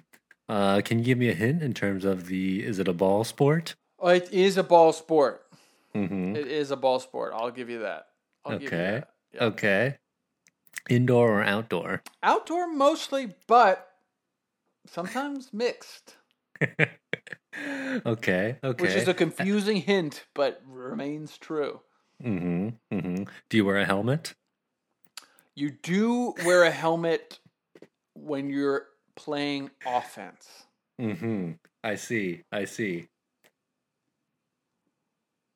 [0.47, 2.63] Uh, can you give me a hint in terms of the?
[2.63, 3.73] Is it a ball sport?
[3.99, 5.43] Oh, it is a ball sport.
[5.93, 6.35] Mm-hmm.
[6.35, 7.33] It is a ball sport.
[7.35, 8.07] I'll give you that.
[8.43, 8.91] I'll give you Okay.
[8.99, 9.09] that.
[9.33, 9.43] Yeah.
[9.45, 9.97] Okay.
[10.89, 12.03] Indoor or outdoor?
[12.21, 13.87] Outdoor mostly, but
[14.85, 16.15] sometimes mixed,
[16.61, 16.89] okay.
[18.05, 18.57] Okay.
[18.83, 21.79] which is a confusing hint, but remains true.
[22.23, 22.69] mm-hmm.
[22.95, 23.23] Mm-hmm.
[23.49, 24.35] Do you wear a helmet?
[25.55, 27.39] You do wear a helmet
[28.13, 30.65] when you're playing offense.
[31.01, 31.53] Mm-hmm.
[31.83, 32.43] I see.
[32.51, 33.07] I see.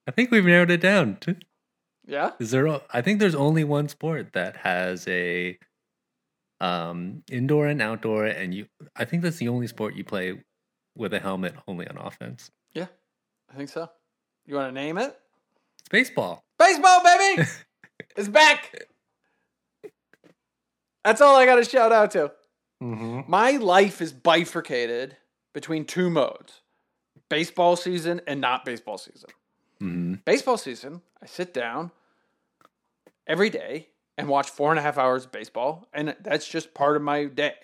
[0.10, 1.19] I think we've narrowed it down.
[2.08, 2.32] Yeah?
[2.39, 2.67] Is there?
[2.67, 5.60] o- I think there's only one sport that has a
[6.60, 8.65] um indoor and outdoor, and you.
[8.95, 10.43] I think that's the only sport you play
[10.98, 12.50] with a helmet only on offense.
[12.74, 12.88] Yeah.
[13.54, 13.88] I think so.
[14.48, 15.15] You want to name it?
[15.78, 16.43] It's baseball.
[16.58, 17.48] Baseball, baby!
[18.17, 18.88] it's back!
[21.06, 22.32] That's all I got to shout out to.
[22.82, 23.30] Mm-hmm.
[23.30, 25.17] My life is bifurcated
[25.54, 26.62] between two modes
[27.30, 29.30] baseball season and not baseball season.
[29.80, 31.92] Hmm Baseball season, I sit down
[33.28, 36.96] every day and watch four and a half hours of baseball, and that's just part
[36.96, 37.56] of my day,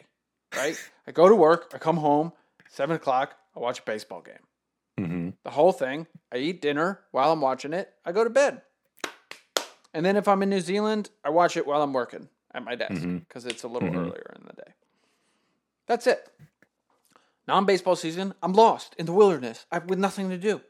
[0.55, 0.77] right?
[1.07, 2.31] I go to work, I come home,
[2.69, 5.05] seven o'clock, I watch a baseball game.
[5.05, 6.07] hmm The whole thing.
[6.31, 7.93] I eat dinner while I'm watching it.
[8.05, 8.61] I go to bed.
[9.93, 12.75] And then if I'm in New Zealand, I watch it while I'm working at my
[12.75, 13.97] desk because it's a little Mhm.
[13.97, 14.73] earlier in the day.
[15.87, 16.29] That's it.
[17.47, 20.61] Non baseball season, I'm lost in the wilderness I, with nothing to do.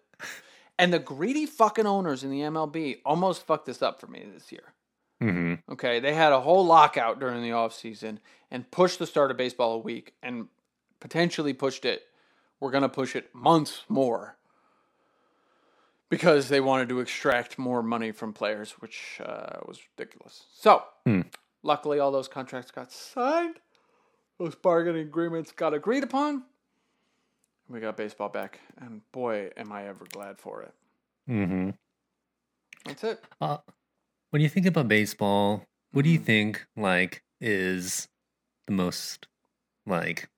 [0.78, 4.52] And the greedy fucking owners in the MLB almost fucked this up for me this
[4.52, 4.74] year.
[5.22, 8.20] hmm Okay, they had a whole lockout during the offseason
[8.52, 10.48] and pushed the start of baseball a week and
[11.00, 12.04] potentially pushed it.
[12.60, 14.38] We're going to push it months more
[16.10, 20.44] because they wanted to extract more money from players, which uh, was ridiculous.
[20.54, 21.22] So, Hmm.
[21.64, 23.60] luckily, all those contracts got signed,
[24.38, 26.44] those bargaining agreements got agreed upon.
[27.70, 30.74] We got baseball back, and boy, am I ever glad for it.
[31.30, 31.72] Mm-hmm.
[32.86, 33.24] That's it.
[33.42, 33.58] Uh,
[34.30, 36.26] when you think about baseball, what do you Mhm.
[36.26, 38.08] think like is
[38.68, 39.28] the most
[39.88, 40.30] like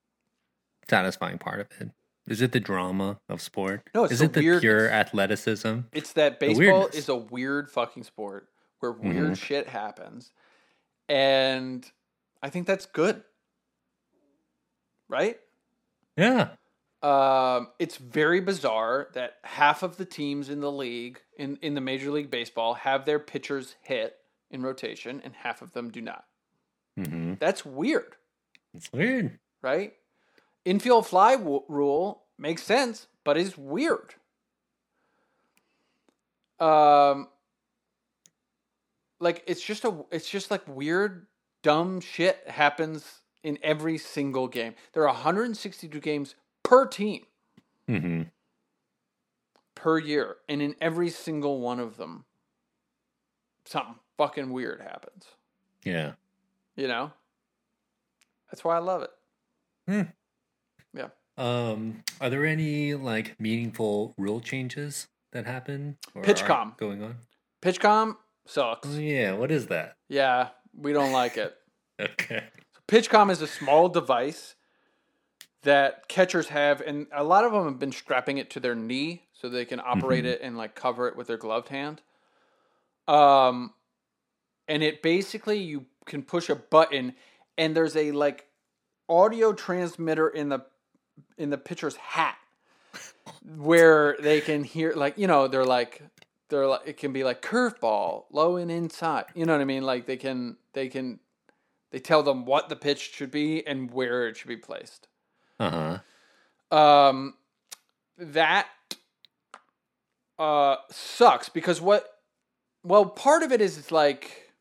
[0.89, 1.89] satisfying part of it?
[2.27, 3.89] Is it the drama of sport?
[3.93, 4.61] No, it's is the it the weirdness.
[4.61, 5.79] pure athleticism?
[5.91, 9.37] It's that baseball is a weird fucking sport where weird Mhm.
[9.37, 10.31] shit happens.
[11.09, 11.89] And
[12.41, 13.23] I think that's good.
[15.09, 15.39] Right?
[16.17, 16.55] Yeah.
[17.03, 21.81] Um, it's very bizarre that half of the teams in the league, in, in the
[21.81, 24.15] Major League Baseball, have their pitchers hit
[24.49, 26.25] in rotation and half of them do not.
[26.95, 28.15] hmm That's weird,
[28.73, 29.37] It's weird.
[29.61, 29.93] right?
[30.65, 34.15] Infield fly w- rule makes sense, but is weird.
[36.59, 37.27] Um,
[39.19, 41.27] like it's just a, it's just like weird,
[41.61, 44.73] dumb shit happens in every single game.
[44.93, 47.23] There are 162 games per team
[47.87, 48.23] hmm
[49.75, 52.25] per year, and in every single one of them,
[53.65, 55.25] something fucking weird happens.
[55.85, 56.13] Yeah.
[56.75, 57.11] You know,
[58.49, 59.11] that's why I love it.
[59.87, 60.01] Hmm.
[60.97, 61.09] Yeah.
[61.37, 66.75] Um, are there any like meaningful rule changes that happen or Pitchcom.
[66.77, 67.17] going on?
[67.61, 68.15] Pitchcom
[68.47, 68.87] sucks.
[68.91, 69.95] Oh yeah, what is that?
[70.09, 71.55] Yeah, we don't like it.
[71.99, 72.43] Okay.
[72.87, 74.53] Pitchcom is a small device
[75.63, 79.23] that catchers have, and a lot of them have been strapping it to their knee
[79.33, 80.27] so they can operate Mhm.
[80.27, 82.01] it and like cover it with their gloved hand.
[83.07, 83.73] Um,
[84.67, 87.15] and it basically you can push a button,
[87.57, 88.47] and there's a like
[89.09, 90.65] audio transmitter in the
[91.37, 92.37] in the pitcher's hat
[93.57, 96.01] where they can hear like you know they're like
[96.49, 99.83] they're like it can be like curveball low and inside you know what i mean
[99.83, 101.19] like they can they can
[101.91, 105.07] they tell them what the pitch should be and where it should be placed
[105.59, 105.99] Uh
[106.71, 106.75] huh.
[106.77, 107.33] um
[108.17, 108.67] that
[110.39, 112.07] uh sucks because what
[112.83, 114.51] well part of it is it's like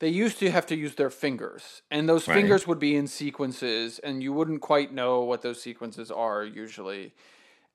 [0.00, 2.34] they used to have to use their fingers and those Right.
[2.36, 7.14] fingers would be in sequences and you wouldn't quite know what those sequences are usually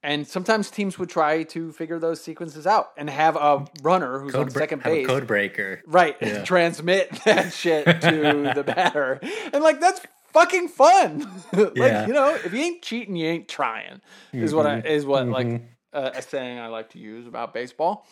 [0.04, 4.36] and sometimes teams would try to figure those sequences out and have a runner who's
[4.36, 5.82] on Code bre- second base code breaker.
[5.88, 6.44] right Yeah.
[6.44, 9.20] transmit that shit to the batter
[9.54, 10.02] and like that's
[10.40, 12.08] fucking fun like Yeah.
[12.08, 14.02] you know if you ain't cheating you ain't trying
[14.34, 14.86] is what i Mhm.
[14.86, 15.62] is what like Mhm.
[15.94, 18.06] uh, a saying i like to use about baseball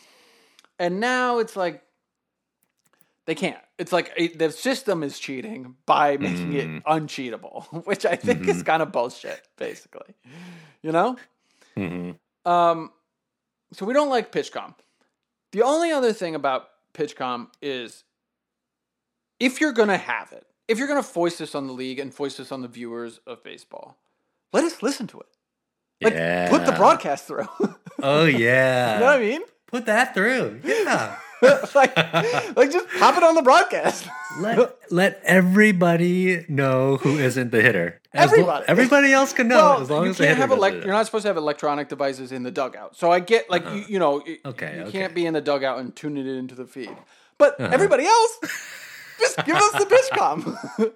[0.80, 1.84] and now it's like
[3.26, 6.82] they can't it's like it, the system is cheating by making it Mm.
[6.86, 10.14] uncheatable which i think is kind of bullshit basically
[10.82, 11.18] you know
[11.78, 12.18] Mhm.
[12.46, 12.92] um,
[13.74, 14.76] so we don't like PitchCom.
[15.52, 18.04] The only other thing about PitchCom is
[19.40, 22.38] if you're gonna have it, if you're gonna foist this on the league and foist
[22.38, 23.98] this on the viewers of baseball,
[24.54, 25.28] let us listen to it.
[26.02, 26.50] Like yeah.
[26.50, 27.48] put the broadcast through.
[28.02, 28.96] Oh yeah.
[28.96, 29.42] you know what I mean?
[29.68, 30.62] Put that through.
[30.64, 31.18] Yeah.
[31.76, 31.96] like,
[32.56, 34.08] like just pop it on the broadcast.
[34.40, 38.02] let let everybody know who isn't the hitter.
[38.14, 38.66] As lo- Everybody.
[38.68, 40.60] everybody else can know well, as long you as can't have it.
[40.84, 42.96] you're not supposed to have electronic devices in the dugout.
[42.96, 43.76] So I get like Uh-huh.
[43.76, 44.92] you, you know Okay, you okay.
[44.92, 46.96] can't be in the dugout and tune it into the feed.
[47.38, 47.70] But Uh-huh.
[47.74, 48.40] everybody else,
[49.20, 50.94] just give us the PitchCom.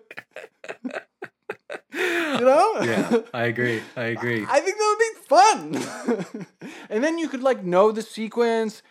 [1.93, 2.81] you know?
[2.81, 3.81] yeah, I agree.
[3.95, 4.45] I agree.
[4.47, 6.47] I think that would be fun.
[6.89, 8.81] and then you could like know the sequence.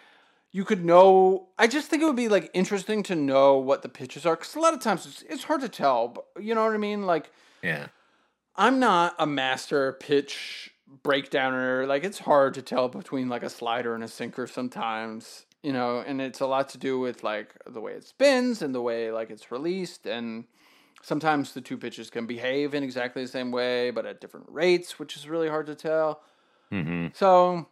[0.50, 1.48] You could know.
[1.58, 4.54] I just think it would be like interesting to know what the pitches are because
[4.54, 6.08] a lot of times it's, it's hard to tell.
[6.08, 7.06] But you know what I mean?
[7.06, 7.30] Like
[7.62, 7.88] Yeah.
[8.56, 10.70] I'm not a master pitch
[11.02, 11.86] breakdowner.
[11.86, 16.02] Like it's hard to tell between like a slider and a sinker sometimes, you know,
[16.06, 19.10] and it's a lot to do with like the way it spins and the way
[19.12, 20.44] like it's released and
[21.02, 24.98] sometimes the two pitches can behave in exactly the same way but at different rates,
[24.98, 26.22] which is really hard to tell.
[26.70, 27.66] hmm So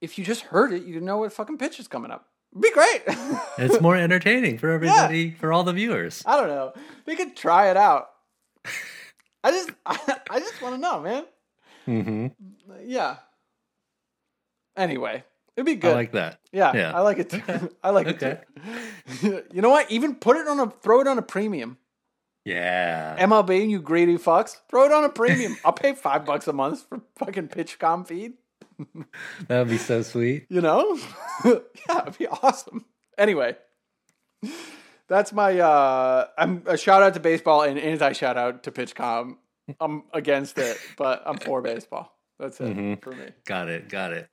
[0.00, 2.26] if you just heard it, you know what fucking pitch is coming up.
[2.50, 3.02] It'd be great.
[3.58, 6.20] It's more entertaining for everybody, for all the viewers.
[6.26, 6.72] I don't know.
[7.06, 8.08] We could try it out.
[9.44, 9.96] I just, I,
[10.28, 11.24] I just want to know, man.
[11.86, 12.26] Mm-hmm.
[12.86, 13.18] Yeah.
[14.76, 15.22] Anyway,
[15.56, 15.92] it'd be good.
[15.92, 16.40] I like that.
[16.52, 16.92] yeah, yeah.
[16.94, 17.42] I like it too.
[17.48, 17.60] Okay.
[17.82, 19.42] I like it too.
[19.52, 19.90] you know what?
[19.90, 21.78] Even put it on a, throw it on a premium.
[22.44, 23.16] Yeah.
[23.18, 25.56] MLB, you greedy fucks, throw it on a premium.
[25.64, 28.34] I'll pay five bucks a month for fucking PitchCom feed.
[29.48, 30.46] That would be so sweet.
[30.50, 30.98] You know?
[31.44, 32.84] yeah, it'd be awesome.
[33.16, 33.56] Anyway,
[35.08, 39.36] that's my uh I'm a shout out to baseball and anti shout out to PitchCom.
[39.80, 42.18] I'm against it, but I'm for baseball.
[42.38, 43.00] That's it Mhm.
[43.02, 43.26] for me.
[43.46, 43.88] Got it.
[43.88, 44.28] Got it.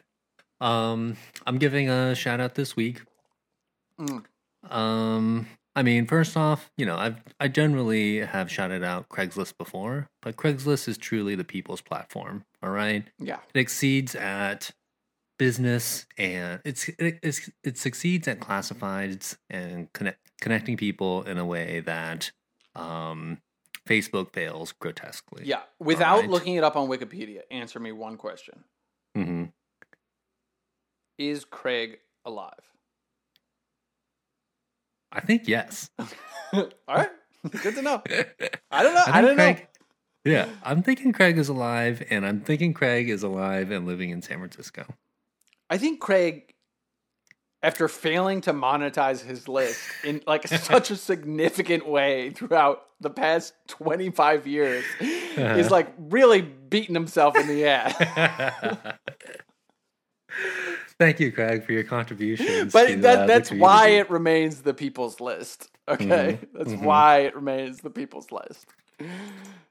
[0.62, 3.02] Um, I'm giving a shout out this week.
[4.00, 4.24] Mm.
[4.70, 10.08] Um, I mean, first off, you know, I've I generally have shouted out Craigslist before,
[10.22, 12.46] but Craigslist is truly the people's platform.
[12.62, 13.40] All right, Yeah.
[13.54, 14.72] it exceeds at
[15.40, 21.46] business and it's it, it's, it succeeds at classifieds and connect, connecting people in a
[21.46, 22.32] way that
[22.76, 23.40] um
[23.88, 25.44] Facebook fails grotesquely.
[25.46, 25.62] Yeah.
[25.80, 26.30] Without Alright.
[26.30, 28.64] looking it up on Wikipedia, answer me one question.
[29.16, 29.46] hmm
[31.22, 32.72] Is Craig alive?
[35.12, 35.92] I think yes.
[36.52, 37.12] All right.
[37.62, 38.02] Good to know.
[38.72, 39.04] I don't know.
[39.06, 39.54] I, think don't know.
[39.54, 39.68] Craig,
[40.26, 44.24] Yeah, I'm thinking Craig is alive, and I'm thinking Craig is alive and living in
[44.24, 44.88] San Francisco.
[45.70, 46.56] I think Craig,
[47.62, 53.54] after failing to monetize his list in like such a significant way throughout the past
[53.68, 55.42] 25 years, uh-huh.
[55.60, 58.98] is like really beating himself in the ass.
[61.02, 62.72] Thank you, Craig, for your contributions.
[62.72, 65.72] But to, that, uh, that's why it remains the people's list.
[65.88, 66.38] Okay.
[66.40, 66.84] Mhm, That's mhm.
[66.84, 68.68] why it remains the people's list.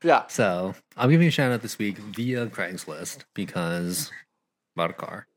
[0.03, 0.27] Yeah.
[0.27, 4.11] So I'm giving a shout out this week via Craigslist because
[4.75, 5.29] bought a car.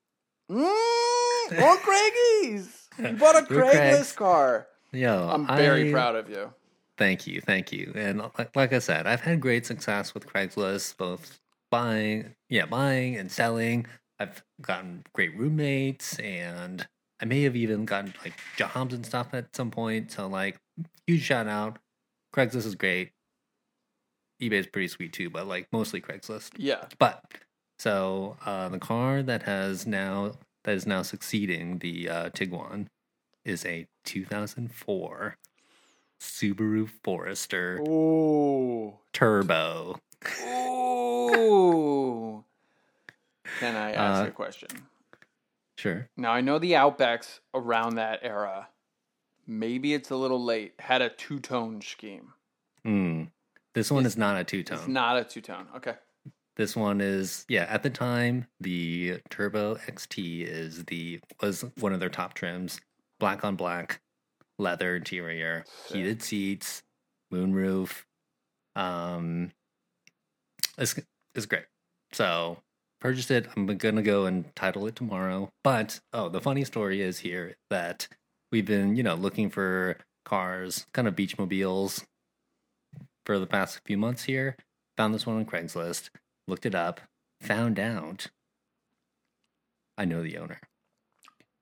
[0.50, 2.88] Mm, more Craigies.
[2.98, 3.78] You bought a Craigs.
[3.78, 4.68] Craigslist car.
[4.94, 6.52] Yo, I'm very I- proud of you.
[6.98, 7.92] Thank you, thank you.
[7.96, 11.40] And like, like I said, I've had great success with Craigslist, both
[11.70, 13.86] buying, yeah, buying and selling.
[14.20, 16.88] I've gotten great roommates, and
[17.22, 20.12] I may have even gotten like jobs and stuff at some point.
[20.12, 20.58] So, like,
[21.08, 21.80] huge shout out.
[22.34, 23.12] Craigslist is great.
[24.42, 26.52] eBay is pretty sweet too, but like mostly Craigslist.
[26.58, 26.86] Yeah.
[26.98, 27.24] But
[27.78, 30.34] so uh, the car that has now
[30.64, 32.88] that is now succeeding the uh, Tiguan
[33.46, 35.38] is a 2004
[36.20, 38.94] Subaru Forester Ooh.
[39.12, 40.00] Turbo.
[40.46, 42.03] Ooh.
[43.64, 44.70] Can I ask Uh, a question?
[45.78, 46.10] Sure.
[46.18, 48.70] Now I know the Outbacks around that era.
[49.48, 50.74] Maybe it's a little late.
[50.80, 52.34] Had a two tone scheme.
[52.84, 53.24] Hmm.
[53.74, 54.78] This one It's- is not a two tone.
[54.80, 55.68] It's not a two tone.
[55.76, 55.96] Okay.
[56.56, 57.64] This one is yeah.
[57.64, 62.80] At the time, the Turbo XT is the was one of their top trims.
[63.20, 64.02] Black on black,
[64.60, 65.96] leather interior, Sick.
[65.98, 66.84] heated seats,
[67.32, 68.04] moonroof.
[68.76, 69.52] Um,
[70.78, 71.00] it's
[71.34, 71.66] it's great.
[72.12, 72.62] So
[73.04, 73.48] purchased it.
[73.56, 75.50] I'm gonna go and title it tomorrow.
[75.64, 78.08] But oh, the funny story is here that
[78.52, 82.04] we've been you know looking for cars, kind of beach mobiles,
[83.26, 84.56] for the past few months here.
[84.98, 86.10] Found this one on Craigslist
[86.48, 87.02] looked it up,
[87.42, 88.28] found out
[89.98, 90.60] I know the owner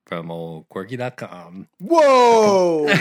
[0.06, 1.68] from old quirky.com.
[1.80, 2.86] Whoa.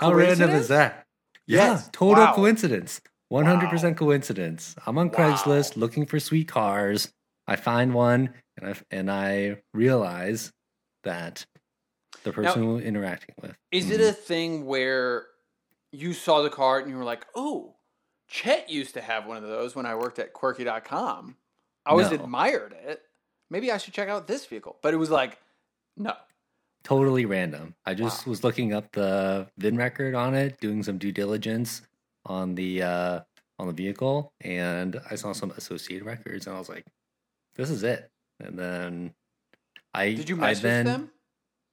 [0.00, 1.06] How random is that?
[1.46, 2.34] Yeah, total Wow.
[2.34, 3.00] coincidence.
[3.32, 4.76] 100% coincidence.
[4.86, 5.14] I'm on Wow.
[5.14, 7.12] Craigslist looking for sweet cars.
[7.46, 10.52] I find one and I and I realize
[11.04, 11.46] that
[12.24, 13.56] the person we're interacting with.
[13.70, 14.10] Is it mm-hmm.
[14.10, 15.26] a thing where
[15.90, 17.74] you saw the car and you were like, oh,
[18.28, 21.36] Chet used to have one of those when I worked at quirky.com.
[21.84, 22.16] I always No.
[22.16, 23.02] admired it.
[23.50, 24.78] Maybe I should check out this vehicle.
[24.82, 25.38] But it was like,
[25.96, 26.14] no.
[26.84, 27.74] totally random.
[27.84, 28.30] I just Wow.
[28.30, 31.82] was looking up the VIN record on it, doing some due diligence
[32.26, 33.20] on the uh
[33.58, 36.86] on the vehicle, and I saw some associated records, and I was like,
[37.54, 38.10] "This is it."
[38.40, 39.14] And then
[39.94, 41.10] I Did you I message then, them?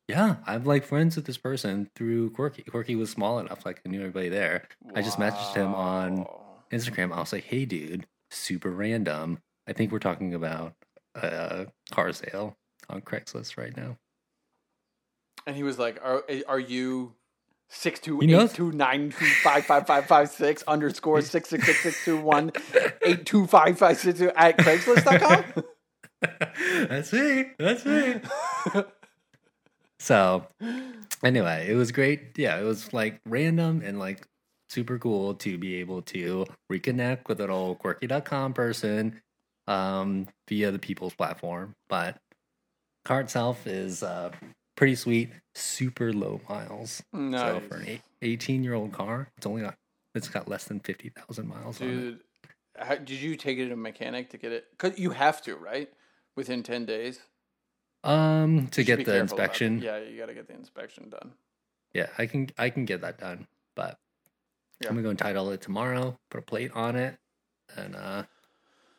[0.08, 2.64] Yeah, I'm like friends with this person through Quirky.
[2.64, 4.68] Quirky was small enough, like I knew everybody there.
[4.96, 6.26] I just messaged him on
[6.72, 7.14] Instagram.
[7.14, 9.40] I was like, "Hey, dude, super random.
[9.68, 10.74] I think we're talking about
[11.16, 12.58] a car sale
[12.90, 13.98] on Craigslist right now."
[15.46, 17.14] And he was like, "Are are you
[17.70, 21.66] six two He eight two nine two five five five five six underscore six six
[21.66, 22.52] six six two one
[23.04, 25.64] eight two five five six two at Craigslist.com?"
[26.90, 27.46] That's me.
[27.58, 28.16] That's me.
[30.00, 30.46] so,
[31.24, 32.38] anyway, it was great.
[32.38, 34.28] Yeah, it was like random and like
[34.70, 39.22] super cool to be able to reconnect with an old quirky.com person
[39.68, 41.76] um, via the people's platform.
[41.88, 42.18] But
[43.06, 44.32] car itself is uh,
[44.80, 47.04] pretty sweet, super low miles.
[47.12, 47.42] Nice.
[47.42, 49.76] So for an 18 year old car, it's only got
[50.16, 51.92] it's got less than 50,000 miles on it.
[51.92, 52.20] Dude,
[52.80, 54.66] how, did you take it to a mechanic to get it?
[54.78, 55.90] Cause you have to, right?
[56.36, 57.20] Within ten days
[58.06, 59.22] Um, to get the careful about it.
[59.22, 61.34] inspection, Yeah, you got to get the inspection done.
[61.94, 64.00] yeah, I can I can get that done, but
[64.80, 64.88] Yeah.
[64.88, 67.18] I'm gonna go and title it tomorrow, put a plate on it,
[67.76, 68.24] and uh,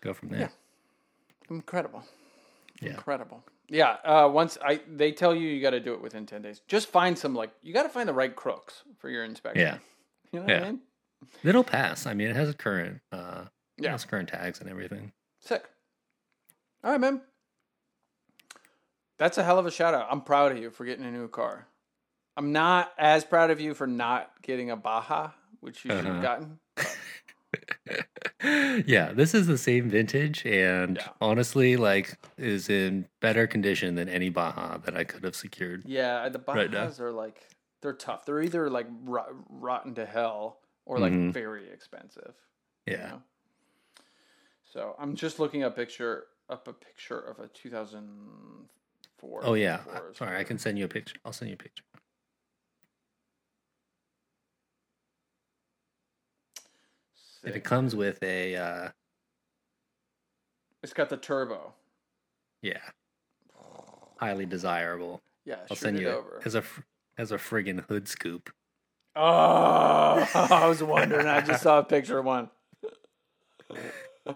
[0.02, 0.40] go from there.
[0.40, 0.48] Yeah.
[1.56, 2.04] Incredible.
[2.82, 2.90] Yeah.
[2.90, 3.42] Incredible.
[3.70, 3.96] Yeah.
[4.04, 6.60] Uh, once I they tell you you got to do it within ten days.
[6.68, 9.60] Just find some like you got to find the right crooks for your inspection.
[9.62, 9.78] Yeah.
[10.32, 10.80] You know what I mean?
[11.44, 12.04] It'll pass.
[12.06, 13.44] I mean, it has a current, uh,
[13.78, 13.92] Yeah.
[13.92, 15.12] has current tags and everything.
[15.40, 15.64] Sick.
[16.82, 17.20] All right, man.
[19.18, 20.08] That's a hell of a shout out.
[20.10, 21.66] I'm proud of you for getting a new car.
[22.36, 26.24] I'm not as proud of you for not getting a Baja, which you should have
[26.24, 26.54] Uh-huh.
[26.76, 28.04] gotten.
[28.42, 31.08] yeah, this is the same vintage, and Yeah.
[31.20, 35.84] honestly, like, is in better condition than any Baja that I could have secured.
[35.84, 37.48] Yeah, the Bajas Right are like
[37.82, 38.24] they're tough.
[38.26, 41.32] They're either like rot- rotten to hell or like Mhm.
[41.32, 42.34] very expensive.
[42.86, 43.22] you Yeah, know?
[44.64, 49.40] So I'm just looking a picture up a picture of a 2004.
[49.44, 49.80] Oh yeah.
[50.14, 51.16] Sorry, I can send you a picture.
[51.24, 51.84] I'll send you a picture.
[57.44, 58.88] If it comes with a, uh,
[60.82, 61.72] It's got the turbo.
[62.62, 62.80] yeah,
[64.18, 65.22] highly desirable.
[65.44, 66.40] Yeah, I'll send it you over.
[66.44, 66.62] as a
[67.16, 68.50] as a friggin' hood scoop.
[69.16, 69.20] Oh,
[70.34, 71.26] I was wondering.
[71.26, 72.50] I just saw a picture of one.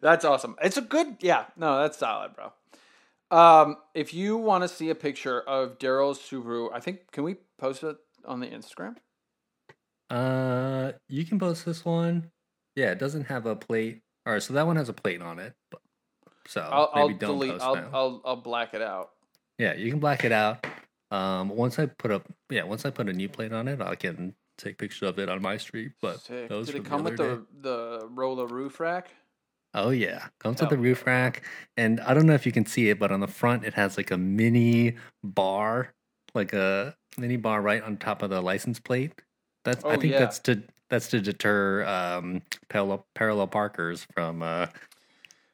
[0.00, 0.56] that's awesome.
[0.62, 1.46] It's a good, yeah.
[1.56, 2.52] No, that's solid, bro.
[3.36, 7.36] Um, if you want to see a picture of Daryl's Subaru, I think can we
[7.58, 7.96] post it
[8.26, 8.96] on the Instagram?
[10.12, 12.30] Uh, you can post this one.
[12.76, 14.02] Yeah, it doesn't have a plate.
[14.26, 15.54] All right, so that one has a plate on it.
[15.70, 15.80] but-
[16.46, 17.52] So I'll, I'll Oh, maybe don't delete.
[17.52, 17.76] post I'll.
[17.94, 19.10] I'll I'll black it out.
[19.58, 20.66] Yeah, you can black it out.
[21.10, 23.94] Um, once I put up, yeah, once I put a new plate on it, I
[23.94, 25.92] can take pictures of it on my street.
[26.00, 26.48] But Sick.
[26.48, 29.10] those Did it come with other the the roller roof rack?
[29.74, 31.42] oh yeah, comes with the roof rack,
[31.76, 33.96] and I don't know if you can see it, but on the front it has
[33.96, 35.94] like a mini bar,
[36.34, 39.12] like a mini bar right on top of the license plate.
[39.64, 40.18] That's I Oh, think yeah.
[40.20, 44.66] that's to that's to deter um, parallel parallel parkers from uh,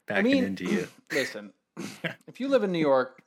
[0.06, 0.88] backing mean- into you.
[1.12, 1.52] Listen,
[2.26, 3.22] if you live in New York,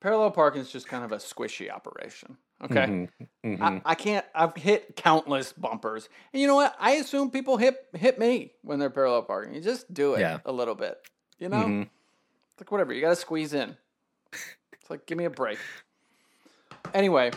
[0.00, 2.36] parallel parking is just kind of a squishy operation.
[2.62, 2.86] Okay.
[2.86, 3.08] Mhm,
[3.44, 3.60] mhm.
[3.84, 4.24] I, I can't.
[4.34, 6.74] I've hit countless bumpers, and you know what?
[6.78, 9.54] I assume people hit hit me when they're parallel parking.
[9.54, 10.38] You just do it Yeah.
[10.46, 10.96] a little bit.
[11.38, 11.82] You know, Mhm.
[11.82, 12.92] it's like whatever.
[12.92, 13.76] You got to squeeze in.
[14.72, 15.58] It's like give me a break.
[16.94, 17.32] Anyway,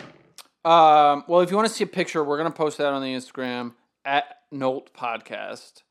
[0.67, 3.13] um, well, if you want to see a picture, we're gonna post that on the
[3.13, 3.73] Instagram
[4.05, 5.83] at Nolt Podcast.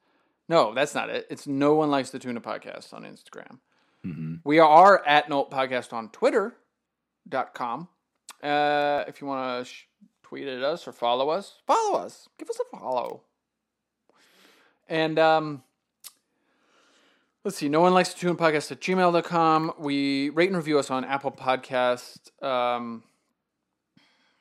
[0.48, 1.26] No, that's not it.
[1.30, 3.58] It's No One Likes the Tuna Podcast on Instagram.
[4.04, 4.40] Mhm.
[4.44, 7.88] We are at Nolt Podcast on Twitter.com.
[8.42, 9.86] Uh, if you want to sh-
[10.22, 12.28] tweet at us or follow us, follow us.
[12.38, 13.22] Give us a follow.
[14.88, 15.64] And um,
[17.44, 17.68] let's see.
[17.68, 19.72] No one likes the Tuna podcast at gmail.com.
[19.78, 22.30] We rate and review us on Apple Podcast.
[22.42, 23.02] Um,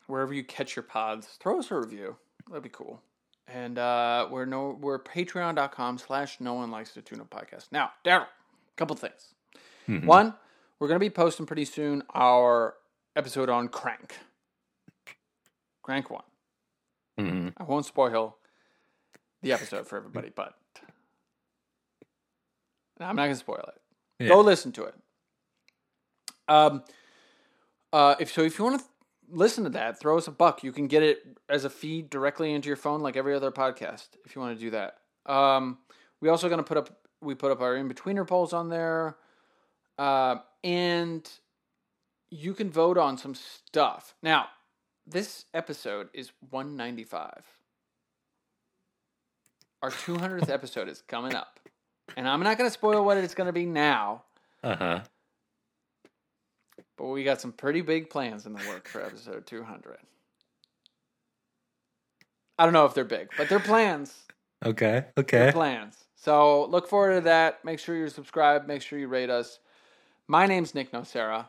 [0.08, 2.18] wherever you catch your pods, throw us a review.
[2.48, 3.02] That'd be cool.
[3.48, 7.68] And uh, we're no we're patreon.com slash no one likes the Tuna podcast.
[7.72, 8.28] Now, Daryl,
[8.76, 9.34] couple things.
[9.88, 10.06] Mhm.
[10.06, 10.34] One,
[10.80, 12.76] we're going to be posting pretty soon our
[13.16, 14.18] episode on Crank.
[15.84, 16.24] Crank 1.
[17.20, 17.54] Mhm.
[17.58, 18.38] I won't spoil
[19.44, 20.56] the episode for everybody, but
[23.00, 23.82] I'm not going to spoil it.
[24.24, 24.30] Yeah.
[24.30, 24.96] Go listen to it.
[26.48, 26.84] Um,
[27.94, 28.86] uh, if so, if you want to
[29.30, 30.64] listen to that, throw us a buck.
[30.64, 34.08] You can get it as a feed directly into your phone, like every other podcast.
[34.26, 34.98] If you want to do that,
[35.32, 35.80] um,
[36.22, 36.90] we also going to put up
[37.22, 39.18] we put up our in betweener polls on there,
[39.98, 41.28] uh, and
[42.30, 44.16] you can vote on some stuff.
[44.22, 44.48] Now,
[45.08, 47.44] this episode is 195.
[49.82, 51.60] Our 200th episode is coming up,
[52.16, 54.24] and I'm not going to spoil what it's going to be now.
[54.64, 55.00] Uh huh.
[56.98, 59.98] But we got some pretty big plans in the work for episode 200.
[62.58, 64.14] I don't know if they're big, but they're plans.
[64.66, 65.06] Okay.
[65.16, 65.52] They're Okay.
[65.52, 66.06] plans.
[66.16, 67.64] So look forward to that.
[67.66, 68.68] Make sure you're subscribed.
[68.68, 69.60] Make sure you rate us.
[70.28, 71.48] My name's Nick Nocera.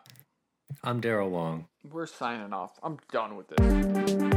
[0.83, 1.69] I'm Daryl Long.
[1.89, 2.79] We're signing off.
[2.83, 4.36] I'm done with this.